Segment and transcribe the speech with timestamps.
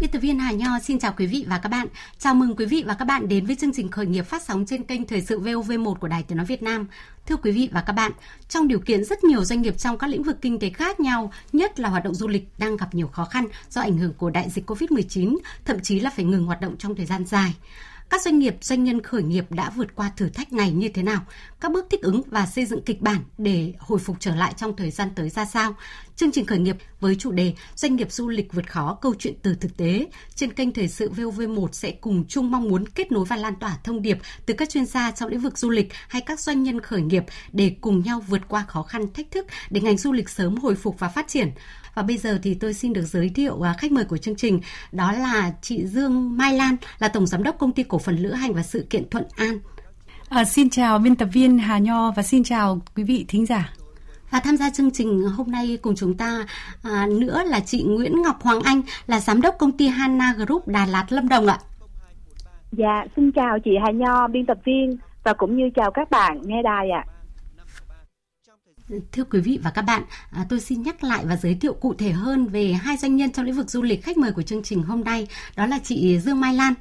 [0.00, 1.86] Biên tập viên Hà Nho xin chào quý vị và các bạn.
[2.18, 4.66] Chào mừng quý vị và các bạn đến với chương trình khởi nghiệp phát sóng
[4.66, 6.86] trên kênh Thời sự VOV1 của Đài Tiếng nói Việt Nam.
[7.26, 8.12] Thưa quý vị và các bạn,
[8.48, 11.32] trong điều kiện rất nhiều doanh nghiệp trong các lĩnh vực kinh tế khác nhau,
[11.52, 14.30] nhất là hoạt động du lịch đang gặp nhiều khó khăn do ảnh hưởng của
[14.30, 17.54] đại dịch Covid-19, thậm chí là phải ngừng hoạt động trong thời gian dài.
[18.10, 21.02] Các doanh nghiệp, doanh nhân khởi nghiệp đã vượt qua thử thách này như thế
[21.02, 21.20] nào?
[21.64, 24.76] Các bước thích ứng và xây dựng kịch bản để hồi phục trở lại trong
[24.76, 25.74] thời gian tới ra sao?
[26.16, 29.34] Chương trình khởi nghiệp với chủ đề Doanh nghiệp du lịch vượt khó câu chuyện
[29.42, 33.24] từ thực tế trên kênh Thời sự VOV1 sẽ cùng chung mong muốn kết nối
[33.24, 36.22] và lan tỏa thông điệp từ các chuyên gia trong lĩnh vực du lịch hay
[36.22, 39.80] các doanh nhân khởi nghiệp để cùng nhau vượt qua khó khăn thách thức để
[39.80, 41.50] ngành du lịch sớm hồi phục và phát triển.
[41.94, 44.60] Và bây giờ thì tôi xin được giới thiệu à, khách mời của chương trình,
[44.92, 48.32] đó là chị Dương Mai Lan, là Tổng Giám đốc Công ty Cổ phần Lữ
[48.32, 49.58] hành và Sự kiện Thuận An.
[50.28, 53.72] À, xin chào biên tập viên Hà Nho và xin chào quý vị thính giả.
[54.30, 56.46] Và tham gia chương trình hôm nay cùng chúng ta
[56.82, 60.68] à, nữa là chị Nguyễn Ngọc Hoàng Anh là giám đốc công ty Hanna Group
[60.68, 61.58] Đà Lạt Lâm Đồng ạ.
[62.72, 66.40] Dạ, xin chào chị Hà Nho, biên tập viên và cũng như chào các bạn
[66.44, 67.04] nghe đài ạ.
[69.12, 71.94] Thưa quý vị và các bạn, à, tôi xin nhắc lại và giới thiệu cụ
[71.94, 74.62] thể hơn về hai doanh nhân trong lĩnh vực du lịch khách mời của chương
[74.62, 75.26] trình hôm nay.
[75.56, 76.74] Đó là chị Dương Mai Lan.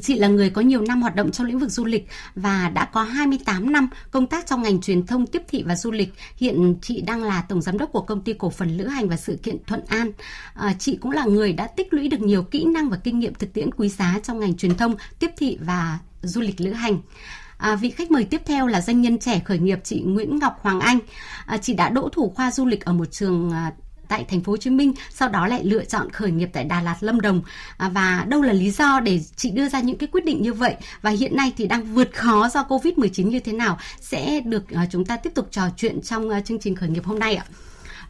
[0.00, 2.84] Chị là người có nhiều năm hoạt động trong lĩnh vực du lịch và đã
[2.84, 6.14] có 28 năm công tác trong ngành truyền thông tiếp thị và du lịch.
[6.36, 9.16] Hiện chị đang là tổng giám đốc của công ty cổ phần lữ hành và
[9.16, 10.12] sự kiện Thuận An.
[10.54, 13.34] À, chị cũng là người đã tích lũy được nhiều kỹ năng và kinh nghiệm
[13.34, 16.98] thực tiễn quý giá trong ngành truyền thông, tiếp thị và du lịch lữ hành.
[17.60, 20.58] À, vị khách mời tiếp theo là doanh nhân trẻ khởi nghiệp chị Nguyễn Ngọc
[20.62, 20.98] Hoàng Anh.
[21.46, 23.72] À, chị đã đỗ thủ khoa du lịch ở một trường à,
[24.08, 26.82] tại thành phố Hồ Chí Minh, sau đó lại lựa chọn khởi nghiệp tại Đà
[26.82, 27.42] Lạt, Lâm Đồng.
[27.76, 30.52] À, và đâu là lý do để chị đưa ra những cái quyết định như
[30.52, 34.70] vậy và hiện nay thì đang vượt khó do Covid-19 như thế nào sẽ được
[34.70, 37.36] à, chúng ta tiếp tục trò chuyện trong à, chương trình khởi nghiệp hôm nay
[37.36, 37.44] ạ.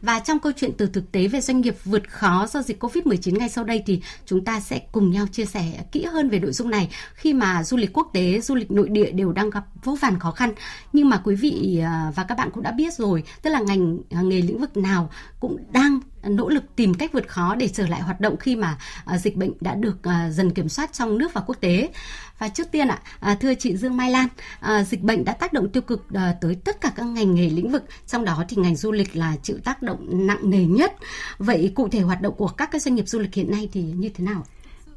[0.01, 3.37] Và trong câu chuyện từ thực tế về doanh nghiệp vượt khó do dịch Covid-19
[3.37, 6.51] ngay sau đây thì chúng ta sẽ cùng nhau chia sẻ kỹ hơn về nội
[6.51, 9.65] dung này khi mà du lịch quốc tế, du lịch nội địa đều đang gặp
[9.83, 10.53] vô vàn khó khăn.
[10.93, 13.97] Nhưng mà quý vị à, và các bạn cũng đã biết rồi, tức là ngành
[14.09, 15.09] à, nghề lĩnh vực nào
[15.39, 18.77] cũng đang nỗ lực tìm cách vượt khó để trở lại hoạt động khi mà
[19.05, 21.89] à, dịch bệnh đã được à, dần kiểm soát trong nước và quốc tế.
[22.37, 24.27] Và trước tiên ạ, à, thưa chị Dương Mai Lan,
[24.59, 27.49] à, dịch bệnh đã tác động tiêu cực à, tới tất cả các ngành nghề
[27.49, 30.93] lĩnh vực, trong đó thì ngành du lịch là chịu tác động nặng nề nhất.
[31.37, 33.81] Vậy cụ thể hoạt động của các cái doanh nghiệp du lịch hiện nay thì
[33.81, 34.45] như thế nào?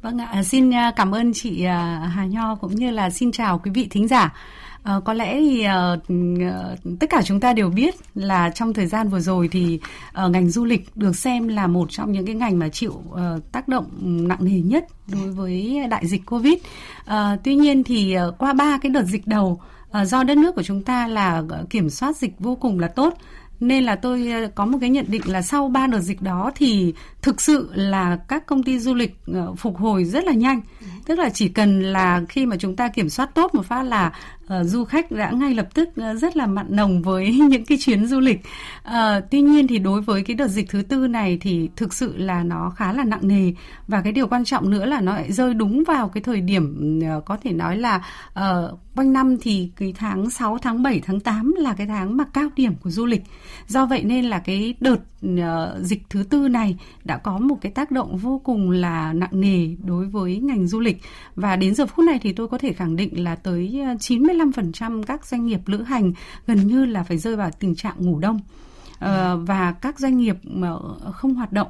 [0.01, 3.71] Vâng ạ, à, xin cảm ơn chị Hà Nho cũng như là xin chào quý
[3.71, 4.33] vị thính giả.
[4.85, 9.09] À, có lẽ thì uh, tất cả chúng ta đều biết là trong thời gian
[9.09, 9.79] vừa rồi thì
[10.25, 13.51] uh, ngành du lịch được xem là một trong những cái ngành mà chịu uh,
[13.51, 13.85] tác động
[14.27, 16.53] nặng nề nhất đối với đại dịch Covid.
[16.53, 17.13] Uh,
[17.43, 19.61] tuy nhiên thì uh, qua ba cái đợt dịch đầu
[20.01, 23.13] uh, do đất nước của chúng ta là kiểm soát dịch vô cùng là tốt
[23.59, 26.93] nên là tôi có một cái nhận định là sau ba đợt dịch đó thì
[27.21, 29.17] thực sự là các công ty du lịch
[29.57, 30.61] phục hồi rất là nhanh
[31.05, 34.11] tức là chỉ cần là khi mà chúng ta kiểm soát tốt một phát là
[34.45, 37.77] uh, du khách đã ngay lập tức uh, rất là mặn nồng với những cái
[37.81, 38.39] chuyến du lịch.
[38.87, 38.93] Uh,
[39.31, 42.43] tuy nhiên thì đối với cái đợt dịch thứ tư này thì thực sự là
[42.43, 43.53] nó khá là nặng nề
[43.87, 46.99] và cái điều quan trọng nữa là nó lại rơi đúng vào cái thời điểm
[47.17, 48.01] uh, có thể nói là
[48.39, 52.23] uh, quanh năm thì cái tháng 6, tháng 7, tháng 8 là cái tháng mà
[52.33, 53.21] cao điểm của du lịch.
[53.67, 57.71] Do vậy nên là cái đợt uh, dịch thứ tư này đã có một cái
[57.71, 61.01] tác động vô cùng là nặng nề đối với ngành du lịch
[61.35, 64.35] và đến giờ phút này thì tôi có thể khẳng định là tới ờ, 90
[64.35, 66.13] 95% các doanh nghiệp lữ hành
[66.47, 68.39] gần như là phải rơi vào tình trạng ngủ đông.
[68.99, 70.71] Ờ, và các doanh nghiệp mà
[71.13, 71.67] không hoạt động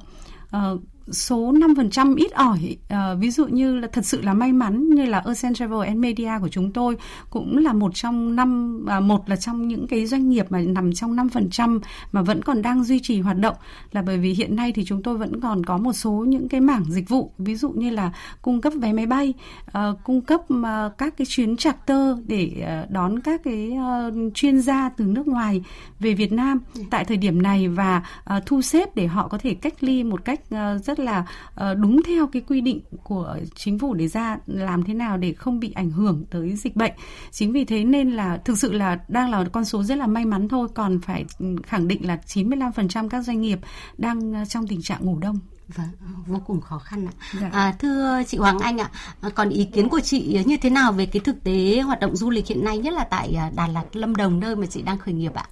[0.52, 0.78] ờ,
[1.12, 5.06] số 5% ít ỏi uh, ví dụ như là thật sự là may mắn như
[5.06, 6.98] là Ocean Travel and Media của chúng tôi
[7.30, 10.94] cũng là một trong năm uh, một là trong những cái doanh nghiệp mà nằm
[10.94, 11.80] trong 5%
[12.12, 13.56] mà vẫn còn đang duy trì hoạt động.
[13.92, 16.62] Là bởi vì hiện nay thì chúng tôi vẫn còn có một số những cái
[16.62, 18.12] mảng dịch vụ ví dụ như là
[18.42, 19.34] cung cấp vé máy bay
[19.68, 19.74] uh,
[20.04, 22.52] cung cấp uh, các cái chuyến charter để
[22.84, 25.64] uh, đón các cái uh, chuyên gia từ nước ngoài
[26.00, 26.60] về Việt Nam.
[26.90, 28.04] Tại thời điểm này và
[28.38, 31.26] uh, thu xếp để họ có thể cách ly một cách uh, rất rất là
[31.54, 35.34] uh, đúng theo cái quy định của chính phủ để ra làm thế nào để
[35.34, 36.94] không bị ảnh hưởng tới dịch bệnh.
[37.32, 40.26] Chính vì thế nên là thực sự là đang là con số rất là may
[40.26, 41.26] mắn thôi, còn phải
[41.64, 43.60] khẳng định là 95% các doanh nghiệp
[43.98, 45.40] đang ờ, trong tình trạng ngủ đông.
[45.68, 45.88] Vâng,
[46.28, 47.14] vô cùng khó khăn ạ.
[47.42, 47.50] Dạ.
[47.54, 48.90] À, thưa chị Hoàng Anh ạ,
[49.22, 52.16] à, còn ý kiến của chị như thế nào về cái thực tế hoạt động
[52.16, 54.82] du lịch hiện nay nhất là tại à, Đà Lạt, Lâm Đồng nơi mà chị
[54.82, 55.46] đang khởi nghiệp ạ?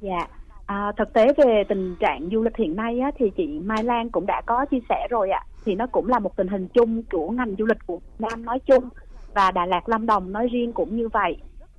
[0.00, 0.26] Dạ,
[0.68, 4.10] À, thực tế về tình trạng du lịch hiện nay á, thì chị Mai Lan
[4.10, 5.44] cũng đã có chia sẻ rồi ạ.
[5.64, 8.44] Thì nó cũng là một tình hình chung của ngành du lịch của Việt Nam
[8.44, 8.88] nói chung
[9.34, 11.36] và Đà Lạt Lâm Đồng nói riêng cũng như vậy.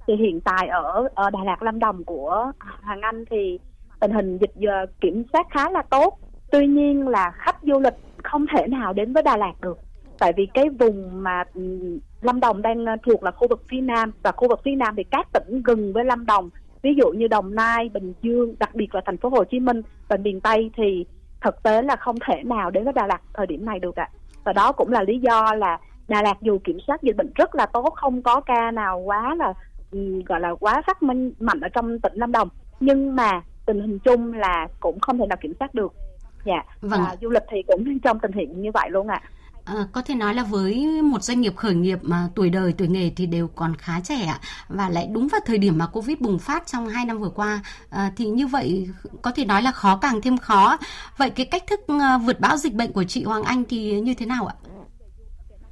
[0.07, 2.51] Thì hiện tại ở ở Đà Lạt Lâm Đồng của
[2.81, 3.59] Hoàng Anh thì
[3.99, 6.19] tình hình dịch giờ kiểm soát khá là tốt.
[6.51, 9.77] Tuy nhiên là khách du lịch không thể nào đến với Đà Lạt được
[10.19, 11.61] tại vì cái vùng mà ừ,
[12.21, 14.95] Lâm Đồng đang ờ, thuộc là khu vực phía Nam và khu vực phía Nam
[14.97, 16.49] thì các tỉnh gần với Lâm Đồng
[16.81, 19.81] ví dụ như Đồng Nai, Bình Dương, đặc biệt là thành phố Hồ Chí Minh
[20.07, 21.05] và miền Tây thì
[21.41, 24.09] thực tế là không thể nào đến với Đà Lạt thời điểm này được ạ.
[24.43, 27.55] Và đó cũng là lý do là Đà Lạt dù kiểm soát dịch bệnh rất
[27.55, 29.53] là tốt, không có ca nào quá là
[29.91, 32.49] um, gọi là quá phát minh mạnh ở trong tỉnh Lâm Đồng,
[32.79, 35.93] nhưng mà tình hình chung là cũng không thể nào kiểm soát được.
[36.45, 36.63] Dạ.
[36.81, 36.99] Vâng.
[37.03, 39.21] Và du lịch thì cũng trong tình hình như vậy luôn ạ.
[39.23, 39.29] À.
[39.69, 42.87] À, có thể nói là với một doanh nghiệp khởi nghiệp mà tuổi đời tuổi
[42.87, 44.33] nghề thì đều còn khá trẻ
[44.69, 47.59] và lại đúng vào thời điểm mà Covid bùng phát trong hai năm vừa qua
[47.89, 48.89] à, thì như vậy
[49.21, 50.77] có thể nói là khó càng thêm khó.
[51.17, 54.13] Vậy cái cách thức ờ, vượt bão dịch bệnh của chị Hoàng Anh thì như
[54.13, 54.55] thế nào ạ?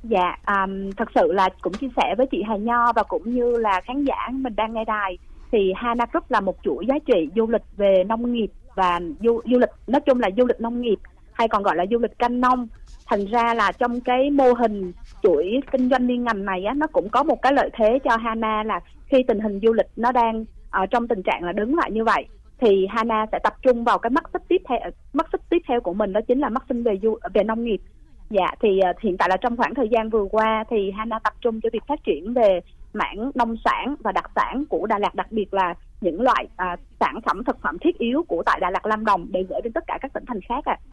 [0.04, 3.58] Dạ, um, thật sự là cũng chia sẻ với chị Hà Nho và cũng như
[3.58, 5.18] là khán giả mình đang nghe đài
[5.52, 9.42] thì Hana Group là một chuỗi giá trị du lịch về nông nghiệp và du,
[9.46, 10.98] du lịch nói chung là du lịch nông nghiệp
[11.34, 12.68] hay còn gọi là du lịch canh nông
[13.08, 14.92] thành ra là trong cái mô hình
[15.24, 18.18] chuỗi kinh doanh liên ngành này á nó cũng có một cái lợi thế cho
[18.18, 21.76] Hana là khi tình hình du lịch nó đang ở trong tình trạng là đứng
[21.78, 22.26] lại như vậy
[22.60, 24.80] thì Hana sẽ tập trung vào cái mắt xích tiếp theo
[25.14, 27.64] mắt xích tiếp theo của mình đó chính là mắt xích về du về nông
[27.64, 27.82] nghiệp
[28.30, 31.34] dạ thì uh, hiện tại là trong khoảng thời gian vừa qua thì Hana tập
[31.42, 32.60] trung cho việc phát triển về
[32.94, 36.80] mảng nông sản và đặc sản của Đà Lạt đặc biệt là những loại uh,
[37.00, 39.74] sản phẩm thực phẩm thiết yếu của tại Đà Lạt Lâm Đồng để gửi đến
[39.74, 40.78] tất cả các tỉnh thành khác ạ.
[40.80, 40.84] À.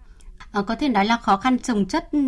[0.54, 2.18] Ờ, có thể nói là khó khăn trồng chất ừ,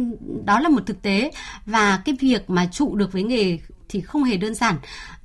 [0.44, 1.30] đó là một thực tế.
[1.66, 3.58] Và cái việc mà trụ được với nghề
[3.88, 4.76] thì không hề đơn giản.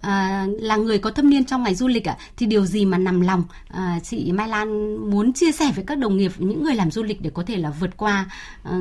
[0.02, 2.86] À, là người có thâm niên trong ngành du lịch ạ à, thì điều gì
[2.86, 3.44] mà nằm lòng?
[3.68, 7.04] À, chị Mai Lan muốn chia sẻ với các đồng nghiệp những người làm du
[7.04, 8.26] lịch để có thể là vượt qua
[8.64, 8.72] à,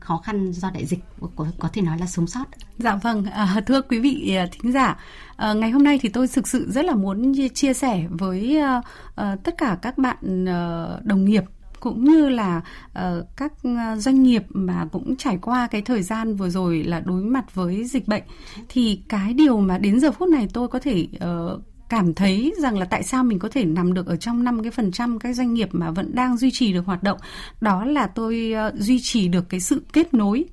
[0.00, 1.00] khó khăn do đại dịch
[1.36, 2.44] có, có thể nói là sống sót.
[2.78, 3.24] Dạ vâng.
[3.24, 4.96] À, thưa quý vị à, thính giả
[5.36, 8.82] à, ngày hôm nay thì tôi thực sự rất là muốn chia sẻ với à,
[9.14, 11.44] à, tất cả các bạn à, đồng nghiệp
[11.84, 16.36] cũng như là uh, các ờ, doanh nghiệp mà cũng trải qua cái thời gian
[16.36, 18.22] vừa rồi là đối mặt với dịch bệnh.
[18.68, 22.78] Thì cái điều mà đến giờ phút này tôi có thể uh, cảm thấy rằng
[22.78, 25.32] là tại sao mình có thể nằm được ở trong năm cái phần trăm các
[25.32, 27.18] doanh nghiệp mà vẫn đang duy trì được hoạt động
[27.60, 30.44] đó là tôi uh, duy trì được cái sự kết nối.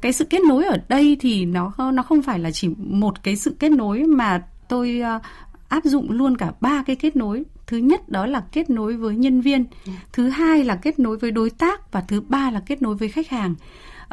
[0.00, 3.36] Cái sự kết nối ở đây thì nó nó không phải là chỉ một cái
[3.36, 5.22] sự kết nối mà tôi uh,
[5.68, 9.16] áp dụng luôn cả ba cái kết nối thứ nhất đó là kết nối với
[9.16, 9.92] nhân viên dạ.
[10.12, 13.08] thứ hai là kết nối với đối tác và thứ ba là kết nối với
[13.08, 13.54] khách hàng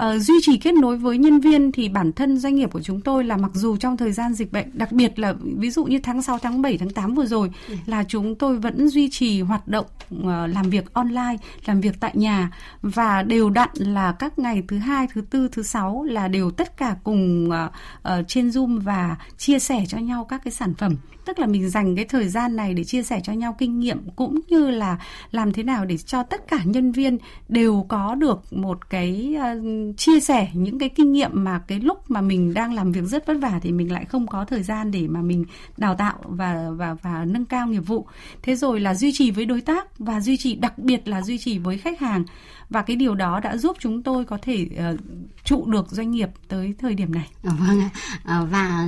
[0.02, 3.02] uh, duy trì kết nối với nhân viên thì bản thân doanh nghiệp của chúng
[3.02, 6.00] tôi là mặc dù trong thời gian dịch bệnh đặc biệt là ví dụ như
[6.00, 7.76] tháng 6 tháng 7 tháng 8 vừa rồi ừ.
[7.86, 9.86] là chúng tôi vẫn duy trì hoạt động
[10.16, 12.52] uh, làm việc online làm việc tại nhà
[12.82, 16.78] và đều đặn là các ngày thứ hai thứ tư thứ sáu là đều tất
[16.78, 17.72] cả cùng uh,
[18.20, 21.70] uh, trên zoom và chia sẻ cho nhau các cái sản phẩm tức là mình
[21.70, 24.98] dành cái thời gian này để chia sẻ cho nhau kinh nghiệm cũng như là
[25.32, 27.18] làm thế nào để cho tất cả nhân viên
[27.50, 32.12] đều có được một cái uh, chia sẻ những cái kinh nghiệm mà cái lúc
[32.12, 34.92] mà mình đang làm việc rất vất vả thì mình lại không có thời gian
[34.92, 35.46] để mà mình
[35.78, 38.08] đào tạo và và và nâng cao nghiệp vụ.
[38.42, 41.38] Thế rồi là duy trì với đối tác và duy trì đặc biệt là duy
[41.38, 42.24] trì với khách hàng.
[42.70, 45.00] Và cái điều đó đã giúp chúng tôi có thể uh,
[45.44, 47.28] trụ được doanh nghiệp tới thời điểm này.
[47.44, 47.82] À, vâng
[48.24, 48.88] à, và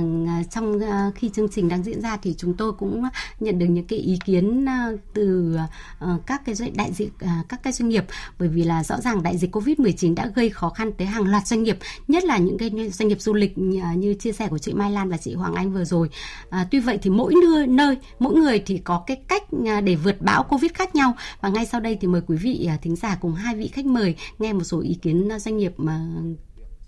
[0.50, 3.02] trong uh, khi chương trình đang diễn ra thì chúng tôi cũng
[3.40, 5.56] nhận được những cái ý kiến à, từ
[5.98, 8.04] à, các cái đại diện à, các cái doanh nghiệp
[8.38, 11.46] bởi vì là rõ ràng đại dịch Covid-19 đã gây khó khăn tới hàng loạt
[11.46, 11.78] doanh nghiệp,
[12.08, 15.08] nhất là những cái doanh nghiệp du lịch như, chia sẻ của chị Mai Lan
[15.08, 16.10] và chị Hoàng Anh vừa rồi.
[16.50, 19.42] À, tuy vậy thì mỗi nơi, nơi mỗi người thì có cái cách
[19.84, 22.96] để vượt bão Covid khác nhau và ngay sau đây thì mời quý vị thính
[22.96, 26.00] giả cùng hai vị khách mời nghe một số ý kiến doanh nghiệp mà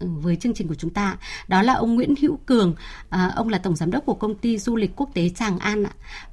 [0.01, 1.17] Ừ, với chương trình của chúng ta
[1.49, 2.75] đó là ông Nguyễn Hữu Cường
[3.11, 5.85] à, ông là tổng giám đốc của công ty du lịch quốc tế Tràng An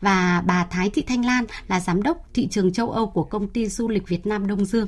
[0.02, 3.48] và bà Thái Thị Thanh Lan là giám đốc thị trường châu Âu của công
[3.48, 4.88] ty du lịch Việt Nam Đông Dương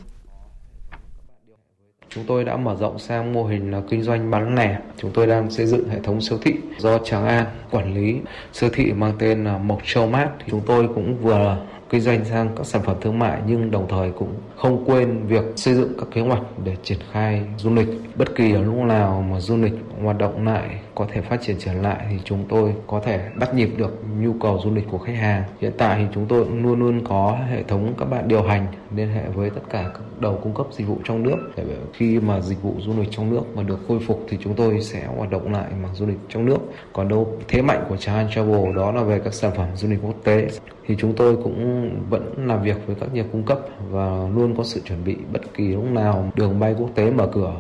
[2.10, 4.80] Chúng tôi đã mở rộng sang mô hình là kinh doanh bán lẻ.
[4.98, 8.20] Chúng tôi đang xây dựng hệ thống siêu thị do Tràng An quản lý.
[8.54, 12.50] Siêu thị mang tên là Mộc Châu mát Chúng tôi cũng vừa kinh doanh sang
[12.56, 16.08] các sản phẩm thương mại nhưng đồng thời cũng không quên việc xây dựng các
[16.14, 17.88] kế hoạch để triển khai du lịch.
[18.16, 21.56] Bất kỳ ở lúc nào mà du lịch hoạt động lại, có thể phát triển
[21.60, 24.98] trở lại thì chúng tôi có thể bắt nhịp được nhu cầu du lịch của
[24.98, 25.44] khách hàng.
[25.62, 28.68] Hiện tại thì chúng tôi cũng luôn luôn có hệ thống các bạn điều hành
[28.96, 31.38] liên hệ với tất cả các đầu cung cấp dịch vụ trong nước.
[31.56, 34.54] Để khi mà dịch vụ du lịch trong nước mà được khôi phục thì chúng
[34.56, 36.58] tôi sẽ hoạt động lại mà du lịch trong nước.
[36.94, 40.00] Còn đâu, thế mạnh của Chahan Travel đó là về các sản phẩm du lịch
[40.04, 40.48] quốc tế.
[40.88, 43.60] Thì chúng tôi cũng vẫn làm việc với các nhà cung cấp
[43.90, 46.32] và luôn có sự chuẩn bị bất kỳ lúc nào.
[46.36, 47.54] Đường bay quốc tế mở cửa.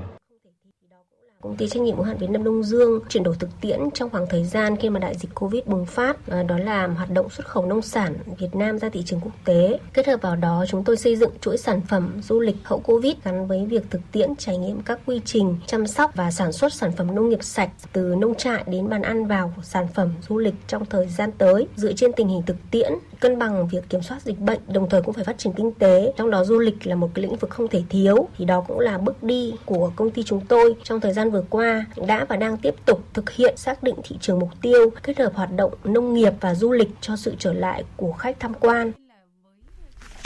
[1.43, 4.09] Công ty trách nhiệm hữu hạn Việt Nam Đông Dương chuyển đổi thực tiễn trong
[4.09, 7.29] khoảng thời gian khi mà đại dịch Covid bùng phát, à, đó là hoạt động
[7.29, 9.79] xuất khẩu nông sản Việt Nam ra thị trường quốc tế.
[9.93, 13.13] Kết hợp vào đó, chúng tôi xây dựng chuỗi sản phẩm du lịch hậu Covid
[13.23, 16.73] gắn với việc thực tiễn trải nghiệm các quy trình chăm sóc và sản xuất
[16.73, 20.37] sản phẩm nông nghiệp sạch từ nông trại đến bàn ăn vào sản phẩm du
[20.37, 24.01] lịch trong thời gian tới dựa trên tình hình thực tiễn cân bằng việc kiểm
[24.01, 26.87] soát dịch bệnh đồng thời cũng phải phát triển kinh tế trong đó du lịch
[26.87, 29.91] là một cái lĩnh vực không thể thiếu thì đó cũng là bước đi của
[29.95, 33.29] công ty chúng tôi trong thời gian vừa qua đã và đang tiếp tục thực
[33.29, 36.71] hiện xác định thị trường mục tiêu kết hợp hoạt động nông nghiệp và du
[36.71, 38.91] lịch cho sự trở lại của khách tham quan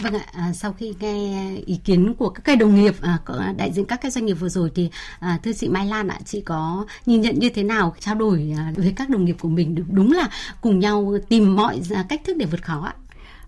[0.04, 3.20] Vâng ạ, à, sau khi nghe ý kiến của các cái đồng nghiệp, à,
[3.58, 6.20] đại diện các cái doanh nghiệp vừa rồi thì à, thưa chị Mai Lan ạ,
[6.26, 9.50] chị có nhìn nhận như thế nào trao đổi à, với các đồng nghiệp của
[9.50, 10.30] mình đúng là
[10.62, 12.94] cùng nhau tìm mọi cách thức để vượt khó ạ?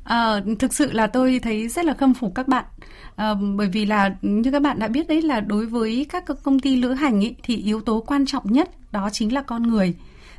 [0.06, 2.66] À, thực sự là tôi thấy rất là khâm phục các bạn.
[3.16, 6.60] À, bởi vì là như các bạn đã biết đấy là đối với các công
[6.60, 9.96] ty lữ hành ý, thì yếu tố quan trọng nhất đó chính là con người.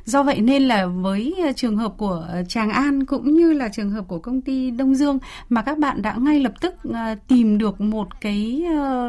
[0.07, 3.69] Do vậy nên là với ờ, trường hợp của ờ, Tràng An cũng như là
[3.69, 7.15] trường hợp của công ty Đông Dương mà các bạn đã ngay lập tức ờ,
[7.27, 8.63] tìm được một cái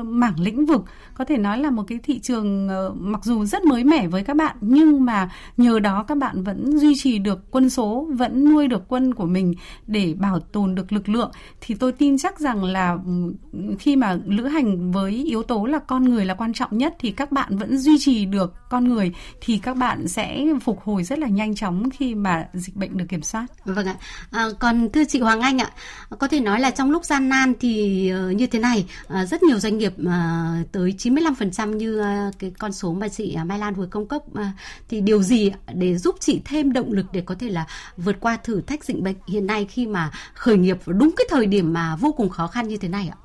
[0.04, 3.84] mảng lĩnh vực có thể nói là một cái thị trường mặc dù rất mới
[3.84, 7.70] mẻ với các bạn nhưng mà nhờ đó các bạn vẫn duy trì được quân
[7.70, 9.54] số, vẫn nuôi được quân của mình
[9.86, 11.30] để bảo tồn được lực lượng.
[11.60, 12.98] Thì tôi tin chắc rằng là
[13.78, 17.10] khi mà lữ hành với yếu tố là con người là quan trọng nhất thì
[17.10, 21.18] các bạn vẫn duy trì được con người thì các bạn sẽ phục hồi rất
[21.18, 23.46] là nhanh chóng khi mà dịch bệnh được kiểm soát.
[23.64, 23.94] Vâng ạ.
[24.30, 25.70] À, còn thưa chị Hoàng Anh ạ,
[26.18, 29.42] có thể nói là trong lúc gian nan thì uh, như thế này, uh, rất
[29.42, 32.02] nhiều doanh nghiệp uh, tới 95% như
[32.38, 34.22] cái con số mà chị Mai Lan vừa công cấp
[34.88, 37.66] thì điều gì để giúp chị thêm động lực để có thể là
[37.96, 41.46] vượt qua thử thách dịch bệnh hiện nay khi mà khởi nghiệp đúng cái thời
[41.46, 43.18] điểm mà vô cùng khó khăn như thế này ạ?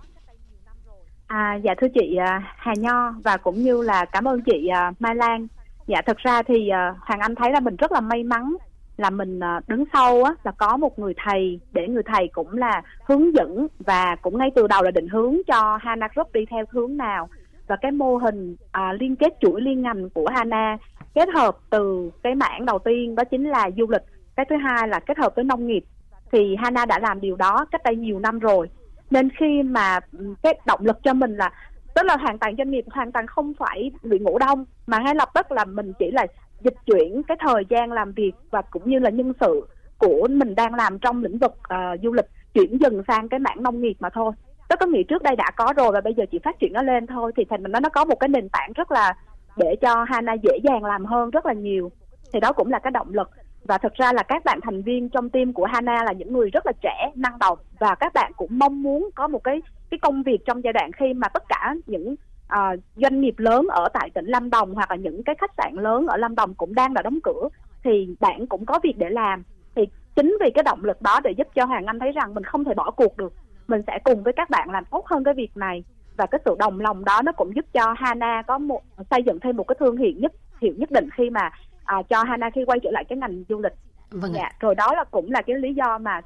[1.28, 2.18] À, dạ thưa chị
[2.58, 5.48] Hà Nho và cũng như là cảm ơn chị Mai Lan
[5.88, 8.56] dạ thật ra thì uh, hoàng anh thấy là mình rất là may mắn
[8.98, 12.58] là mình uh, đứng sau á là có một người thầy để người thầy cũng
[12.58, 16.46] là hướng dẫn và cũng ngay từ đầu là định hướng cho Hana Group đi
[16.46, 17.30] theo hướng nào.
[17.68, 20.78] Và cái mô hình uh, liên kết chuỗi liên ngành của Hana
[21.14, 24.02] kết hợp từ cái mảng đầu tiên đó chính là du lịch
[24.36, 25.84] cái thứ hai là kết hợp với nông nghiệp.
[26.32, 28.70] Thì Hana đã làm điều đó cách đây nhiều năm rồi.
[29.12, 31.52] Nên khi mà ừ, cái động lực cho mình là
[31.96, 35.16] tức là hoàn toàn doanh nghiệp hoàn toàn không phải bị ngủ đông mà ngay
[35.16, 36.28] lập tức là mình chỉ là
[36.62, 40.56] dịch chuyển cái thời gian làm việc và cũng như là nhân sự của mình
[40.56, 43.96] đang làm trong lĩnh vực uh, du lịch chuyển dần sang cái mảng nông nghiệp
[44.00, 44.32] mà thôi.
[44.70, 46.82] Tức có nghĩa trước đây đã có rồi và bây giờ chỉ phát triển nó
[46.82, 49.14] lên thôi thì thành mình nó nó có một cái nền tảng rất là
[49.58, 51.92] để cho Hana dễ dàng làm hơn rất là nhiều.
[52.34, 53.30] Thì đó cũng là cái động lực
[53.66, 56.50] và thật ra là các bạn thành viên trong team của Hana là những người
[56.50, 57.60] rất là trẻ năng động.
[57.80, 60.92] Và các bạn cũng mong muốn có một cái cái công việc trong giai đoạn
[60.92, 62.16] khi mà tất cả những
[62.54, 65.74] uh, doanh nghiệp lớn ở tại tỉnh Lâm Đồng hoặc là những cái khách sạn
[65.74, 67.50] lớn ở Lâm Đồng cũng đang là đóng cửa
[67.84, 69.44] thì bạn cũng có việc để làm.
[69.76, 72.44] Thì chính vì cái động lực đó để giúp cho Hoàng Anh thấy rằng mình
[72.44, 73.34] không thể bỏ cuộc được.
[73.68, 75.84] Mình sẽ cùng với các bạn làm tốt hơn cái việc này.
[76.18, 79.40] Và cái sự đồng lòng đó nó cũng giúp cho Hana có một xây dựng
[79.40, 81.52] thêm một cái thương hiệu nhất hiệu nhất định khi mà
[81.84, 83.74] à, cho Hana khi quay trở lại cái ngành du lịch
[84.12, 86.22] vâng dạ, rồi đó là cũng là cái lý do mà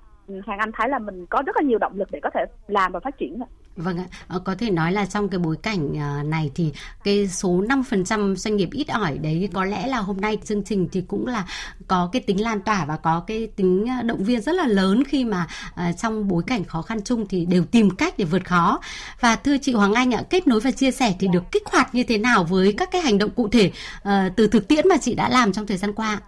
[0.46, 2.92] Hoàng Anh thấy là mình có rất là nhiều động lực để có thể làm
[2.92, 3.40] và phát triển.
[3.78, 6.72] Vâng ạ, ờ, có thể nói là trong cái bối cảnh à, này thì
[7.04, 10.88] cái số 5% doanh nghiệp ít ỏi đấy có lẽ là hôm nay chương trình
[10.92, 11.46] thì cũng là
[11.88, 15.04] có cái tính lan tỏa và có cái tính à, động viên rất là lớn
[15.08, 18.46] khi mà à, trong bối cảnh khó khăn chung thì đều tìm cách để vượt
[18.46, 18.80] khó.
[19.20, 21.96] Và thưa chị Hoàng Anh ạ, kết nối và chia sẻ thì được kích hoạt
[21.96, 23.72] như thế nào với các cái hành động cụ thể
[24.04, 26.20] ờ, từ thực tiễn mà chị đã làm trong thời gian qua?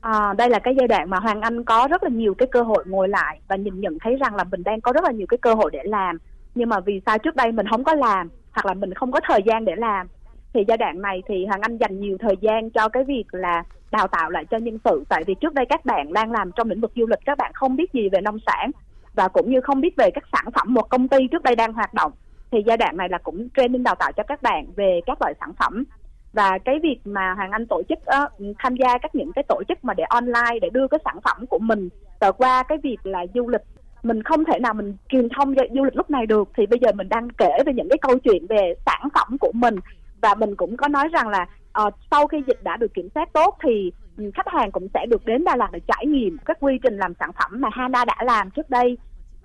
[0.00, 2.62] à, đây là cái giai đoạn mà Hoàng Anh có rất là nhiều cái cơ
[2.62, 5.26] hội ngồi lại và nhìn nhận thấy rằng là mình đang có rất là nhiều
[5.28, 6.18] cái cơ hội để làm
[6.54, 9.20] nhưng mà vì sao trước đây mình không có làm hoặc là mình không có
[9.28, 10.06] thời gian để làm
[10.54, 13.62] thì giai đoạn này thì Hoàng Anh dành nhiều thời gian cho cái việc là
[13.90, 15.04] đào tạo lại cho nhân sự.
[15.08, 17.52] Tại vì trước đây các bạn đang làm trong lĩnh vực du lịch các bạn
[17.54, 18.70] không biết gì về nông sản
[19.14, 21.72] và cũng như không biết về các sản phẩm một công ty trước đây đang
[21.72, 22.12] hoạt động
[22.50, 25.34] thì giai đoạn này là cũng training đào tạo cho các bạn về các loại
[25.40, 25.84] sản phẩm.
[26.32, 29.62] Và cái việc mà hoàng anh tổ chức uh, tham gia các những cái tổ
[29.68, 31.88] chức mà để online để đưa cái sản phẩm của mình
[32.20, 33.62] và qua cái việc là du lịch
[34.02, 36.48] mình không thể nào mình truyền thông về du lịch lúc này được.
[36.56, 39.52] Thì bây giờ mình đang kể về những cái câu chuyện về sản phẩm của
[39.54, 39.76] mình.
[40.20, 41.46] Và mình cũng có nói rằng là
[41.86, 45.06] uh, sau khi dịch đã được kiểm soát tốt thì ừ, khách hàng cũng sẽ
[45.06, 48.04] được đến Đà Lạt để trải nghiệm các quy trình làm sản phẩm mà Hana
[48.04, 48.98] đã làm trước đây.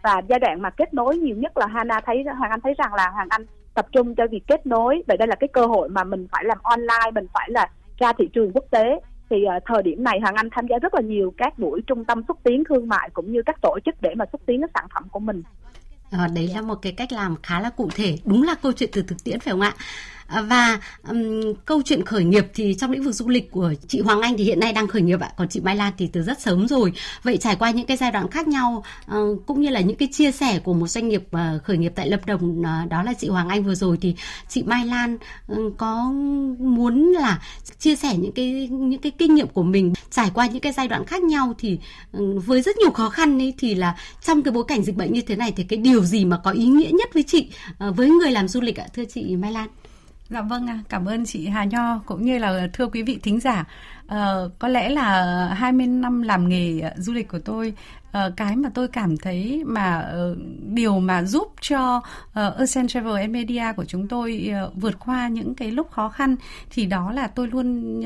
[0.03, 2.93] Và giai đoạn mà kết nối nhiều nhất là Hana thấy Hoàng Anh thấy rằng
[2.93, 5.03] là Hoàng Anh tập trung cho việc kết nối.
[5.07, 8.13] Vậy đây là cái cơ hội mà mình phải làm online mình phải là ra
[8.17, 11.01] thị trường quốc tế thì uh, thời điểm này Hoàng Anh tham gia rất là
[11.01, 14.09] nhiều các buổi trung tâm xúc tiến thương mại cũng như các tổ chức để
[14.15, 15.43] mà xúc tiến cái sản phẩm của mình.
[16.11, 18.17] À, đấy là một cái cách làm khá là cụ thể.
[18.25, 19.73] Đúng là câu chuyện từ thực tiễn phải không ạ?
[20.27, 24.21] Và um, câu chuyện khởi nghiệp thì trong lĩnh vực du lịch của chị Hoàng
[24.21, 26.41] Anh thì hiện nay đang khởi nghiệp ạ, còn chị Mai Lan thì từ rất
[26.41, 26.93] sớm rồi.
[27.23, 28.83] Vậy trải qua những cái giai đoạn khác nhau
[29.17, 31.91] uh, cũng như là những cái chia sẻ của một doanh nghiệp uh, khởi nghiệp
[31.95, 34.15] tại Lâm Đồng uh, đó là chị Hoàng Anh vừa rồi thì
[34.49, 35.17] chị Mai Lan
[35.51, 36.11] uh, có
[36.59, 37.41] muốn là
[37.79, 40.87] chia sẻ những cái những cái kinh nghiệm của mình trải qua những cái giai
[40.87, 41.79] đoạn khác nhau thì
[42.17, 45.13] uh, với rất nhiều khó khăn ấy thì là trong cái bối cảnh dịch bệnh
[45.13, 47.49] như thế này thì cái điều gì mà có ý nghĩa nhất với chị
[47.87, 49.67] uh, với người làm du lịch ạ thưa chị Mai Lan?
[50.29, 53.65] Dạ vâng, cảm ơn chị Hà Nho cũng như là thưa quý vị thính giả.
[54.13, 57.73] Uh, có lẽ là 20 năm làm nghề du lịch của tôi
[58.07, 62.01] uh, cái mà tôi cảm thấy mà uh, điều mà giúp cho
[62.33, 66.35] Ocean Travel and Media của chúng tôi vượt qua những cái lúc khó khăn
[66.69, 68.01] thì đó là tôi luôn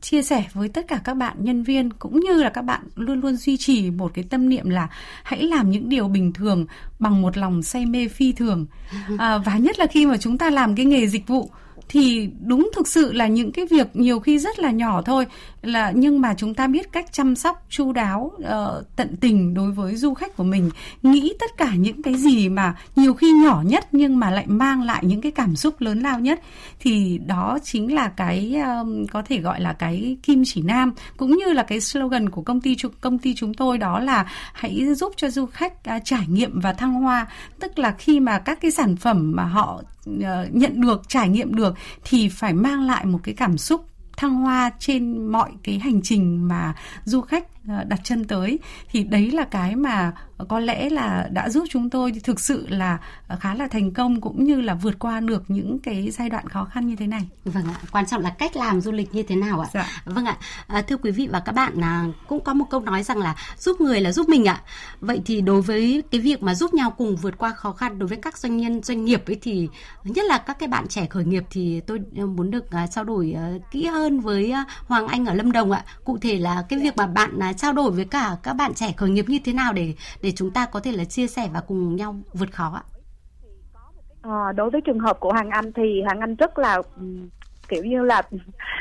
[0.00, 3.20] chia sẻ với tất cả các bạn nhân viên cũng như là các bạn luôn
[3.20, 4.88] luôn duy trì một cái tâm niệm là
[5.22, 6.66] hãy làm những điều bình thường
[6.98, 8.66] bằng một lòng say mê phi thường.
[9.14, 11.50] Uh, và nhất là khi mà chúng ta làm cái nghề dịch vụ
[11.94, 15.26] thì đúng thực sự là những cái việc nhiều khi rất là nhỏ thôi.
[15.62, 19.72] Là nhưng mà chúng ta biết cách chăm sóc chu đáo uh, tận tình đối
[19.72, 20.70] với du khách của mình.
[21.02, 24.82] Nghĩ tất cả những cái gì mà nhiều khi nhỏ nhất nhưng mà lại mang
[24.82, 26.40] lại những cái cảm xúc lớn lao nhất
[26.80, 30.92] thì đó chính là cái um, có thể gọi là cái kim chỉ nam.
[31.16, 34.94] Cũng như là cái slogan của công ty công ty chúng tôi đó là hãy
[34.94, 37.26] giúp cho du khách uh, trải nghiệm và thăng hoa.
[37.60, 39.82] Tức là khi mà các cái sản phẩm mà họ
[40.24, 44.34] Ờ, nhận được, trải nghiệm được thì phải mang lại một cái cảm xúc thăng
[44.34, 47.46] hoa trên mọi cái hành trình mà du khách
[47.86, 48.58] đặt chân tới
[48.90, 50.12] thì đấy là cái mà
[50.48, 52.98] có lẽ là đã giúp chúng tôi thực sự là
[53.40, 56.64] khá là thành công cũng như là vượt qua được những cái giai đoạn khó
[56.64, 57.28] khăn như thế này.
[57.44, 59.68] Vâng ạ, quan trọng là cách làm du lịch như thế nào ạ?
[59.74, 59.86] Dạ.
[60.04, 63.02] Vâng ạ, à, thưa quý vị và các bạn là cũng có một câu nói
[63.02, 64.62] rằng là giúp người là giúp mình ạ.
[65.00, 68.08] Vậy thì đối với cái việc mà giúp nhau cùng vượt qua khó khăn đối
[68.08, 69.68] với các doanh nhân doanh nghiệp ấy thì
[70.04, 71.98] nhất là các cái bạn trẻ khởi nghiệp thì tôi
[72.36, 73.36] muốn được uh, trao đổi
[73.70, 74.54] kỹ hơn với
[74.86, 75.84] Hoàng Anh ở Lâm Đồng ạ.
[76.04, 78.92] Cụ thể là cái việc mà bạn uh, trao đổi với cả các bạn trẻ
[78.96, 81.60] khởi nghiệp như thế nào để để chúng ta có thể là chia sẻ và
[81.60, 82.82] cùng nhau vượt khó ạ?
[84.22, 86.82] À, đối với trường hợp của Hoàng Anh thì Hoàng Anh rất là
[87.68, 88.22] kiểu như là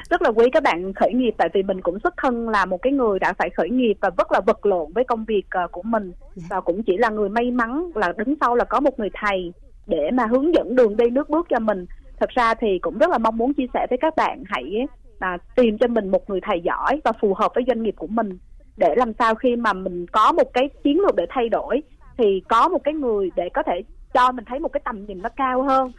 [0.09, 2.81] rất là quý các bạn khởi nghiệp tại vì mình cũng xuất thân là một
[2.81, 5.67] cái người đã phải khởi nghiệp và rất là vật lộn với công việc ờ,
[5.71, 6.47] của mình dạ.
[6.49, 9.53] và cũng chỉ là người may mắn là đứng sau là có một người thầy
[9.87, 11.85] để mà hướng dẫn đường đi nước bước cho mình
[12.19, 14.87] thật ra thì cũng rất là mong muốn chia sẻ với các bạn hãy
[15.19, 18.07] à, tìm cho mình một người thầy giỏi và phù hợp với doanh nghiệp của
[18.07, 18.37] mình
[18.77, 21.81] để làm sao khi mà mình có một cái chiến lược để thay đổi
[22.17, 23.81] thì có một cái người để có thể
[24.13, 25.91] cho mình thấy một cái tầm nhìn nó cao hơn.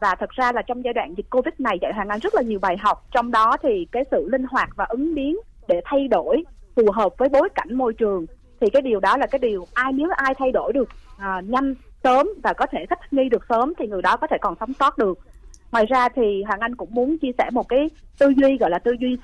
[0.00, 2.42] Và thật ra là trong giai đoạn dịch covid này dạy hoàng anh rất là
[2.42, 3.06] nhiều bài học.
[3.10, 5.36] Trong đó thì cái sự linh hoạt và ứng biến
[5.68, 6.44] để thay đổi
[6.76, 8.26] phù hợp với bối cảnh môi trường.
[8.60, 10.88] Thì cái điều đó là cái điều ai nếu ai thay đổi được
[11.18, 14.36] à, nhanh sớm và có thể thích nghi được sớm thì người đó có thể
[14.40, 15.18] còn sống sót được.
[15.72, 18.78] Ngoài ra thì hoàng anh cũng muốn chia sẻ một cái tư duy gọi là
[18.78, 19.16] tư duy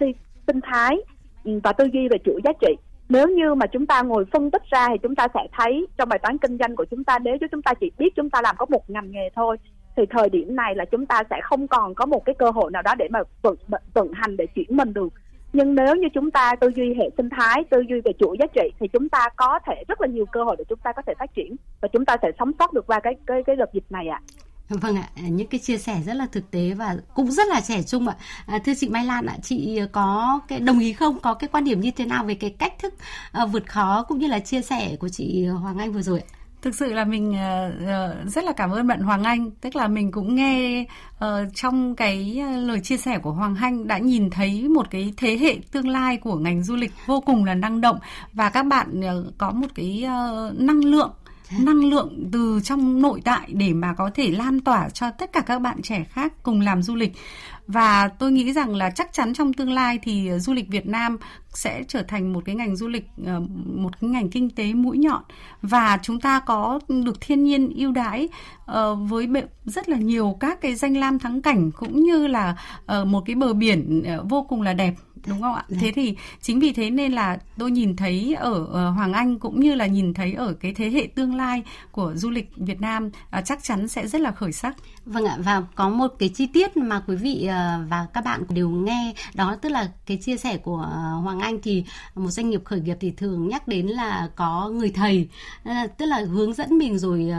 [0.46, 0.96] sinh thái
[1.44, 2.74] ừ, và tư duy về chuỗi giá trị
[3.08, 6.08] nếu như mà chúng ta ngồi phân tích ra thì chúng ta sẽ thấy trong
[6.08, 8.56] bài toán kinh doanh của chúng ta, nếu chúng ta chỉ biết chúng ta làm
[8.58, 9.56] có một ngành nghề thôi,
[9.96, 12.70] thì thời điểm này là chúng ta sẽ không còn có một cái cơ hội
[12.70, 13.56] nào đó để mà vận
[13.94, 15.12] vận hành để chuyển mình được
[15.54, 18.46] nhưng nếu như chúng ta tư duy hệ sinh thái, tư duy về chuỗi giá
[18.54, 21.02] trị, thì chúng ta có thể rất là nhiều cơ hội để chúng ta có
[21.06, 23.72] thể phát triển và chúng ta sẽ sống sót được qua cái cái cái đợt
[23.72, 24.43] dịch này ạ à.
[24.68, 27.82] Vâng ạ, những cái chia sẻ rất là thực tế và cũng rất là trẻ
[27.82, 28.16] trung ạ.
[28.46, 31.20] À, thưa chị Mai Lan ạ, chị có cái đồng ý không?
[31.20, 32.94] Có cái quan điểm như thế nào về cái cách thức
[33.32, 36.26] ờ, vượt khó cũng như là chia sẻ của chị Hoàng Anh vừa rồi ạ?
[36.62, 40.12] Thực sự là mình uh, rất là cảm ơn bạn Hoàng Anh, tức là mình
[40.12, 40.84] cũng nghe
[41.24, 45.38] uh, trong cái lời chia sẻ của Hoàng Anh đã nhìn thấy một cái thế
[45.38, 47.98] hệ tương lai của ngành du lịch vô cùng là năng động
[48.32, 50.04] và các bạn uh, có một cái
[50.58, 51.10] năng lượng
[51.50, 55.40] năng lượng từ trong nội tại để mà có thể lan tỏa cho tất cả
[55.40, 57.12] các bạn trẻ khác cùng làm du lịch.
[57.66, 60.86] Và tôi nghĩ rằng là chắc chắn trong tương lai thì ờ, du lịch Việt
[60.86, 64.74] Nam sẽ trở thành một cái ngành du lịch ờ, một cái ngành kinh tế
[64.74, 65.22] mũi nhọn.
[65.62, 68.28] Và chúng ta có được thiên nhiên ưu đãi
[68.66, 69.28] ờ, với
[69.64, 72.56] rất là nhiều các cái danh lam thắng cảnh cũng như là
[73.06, 74.94] một cái bờ biển vô cùng là đẹp
[75.26, 75.64] đúng không ạ?
[75.68, 75.78] Dạ.
[75.80, 79.74] Thế thì chính vì thế nên là tôi nhìn thấy ở Hoàng Anh cũng như
[79.74, 83.10] là nhìn thấy ở cái thế hệ tương lai của du lịch Việt Nam
[83.44, 84.76] chắc chắn sẽ rất là khởi sắc.
[85.06, 88.42] Vâng ạ và có một cái chi tiết mà quý vị ờ, và các bạn
[88.48, 92.50] đều nghe đó tức là cái chia sẻ của ờ, Hoàng Anh thì một doanh
[92.50, 95.28] nghiệp khởi nghiệp thì thường nhắc đến là có người thầy.
[95.64, 97.32] Ờ, tức là hướng dẫn mình rồi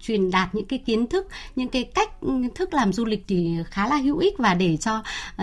[0.00, 2.10] truyền đạt những cái kiến thức những cái cách
[2.54, 5.02] thức làm du lịch thì khá là hữu ích và để cho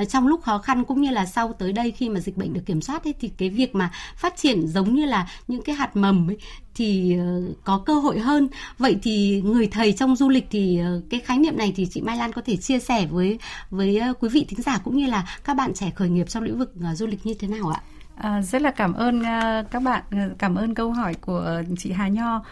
[0.09, 2.53] trong lúc khó khăn cũng như là sau tới tới đây khi mà dịch bệnh
[2.53, 5.75] được kiểm soát ấy, thì cái việc mà phát triển giống như là những cái
[5.75, 6.37] hạt mầm ấy,
[6.75, 11.01] thì ờ, có cơ hội hơn vậy thì người thầy trong du lịch thì ờ,
[11.09, 14.13] cái khái niệm này thì chị Mai Lan có thể chia sẻ với với ờ,
[14.19, 16.73] quý vị thính giả cũng như là các bạn trẻ khởi nghiệp trong lĩnh vực
[16.93, 17.81] du lịch như thế nào ạ?
[18.15, 20.03] À, rất là cảm ơn uh, các bạn,
[20.37, 22.43] cảm ơn câu hỏi của chị Hà Nho.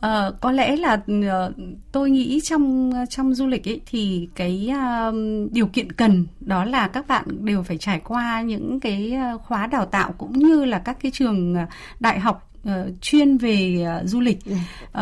[0.00, 1.54] À, có lẽ là uh,
[1.92, 5.14] tôi nghĩ trong trong du lịch ấy thì cái uh,
[5.52, 9.86] điều kiện cần đó là các bạn đều phải trải qua những cái khóa đào
[9.86, 11.56] tạo cũng như là các cái trường
[12.00, 14.38] đại học uh, chuyên về uh, du lịch.
[14.48, 14.98] Uh,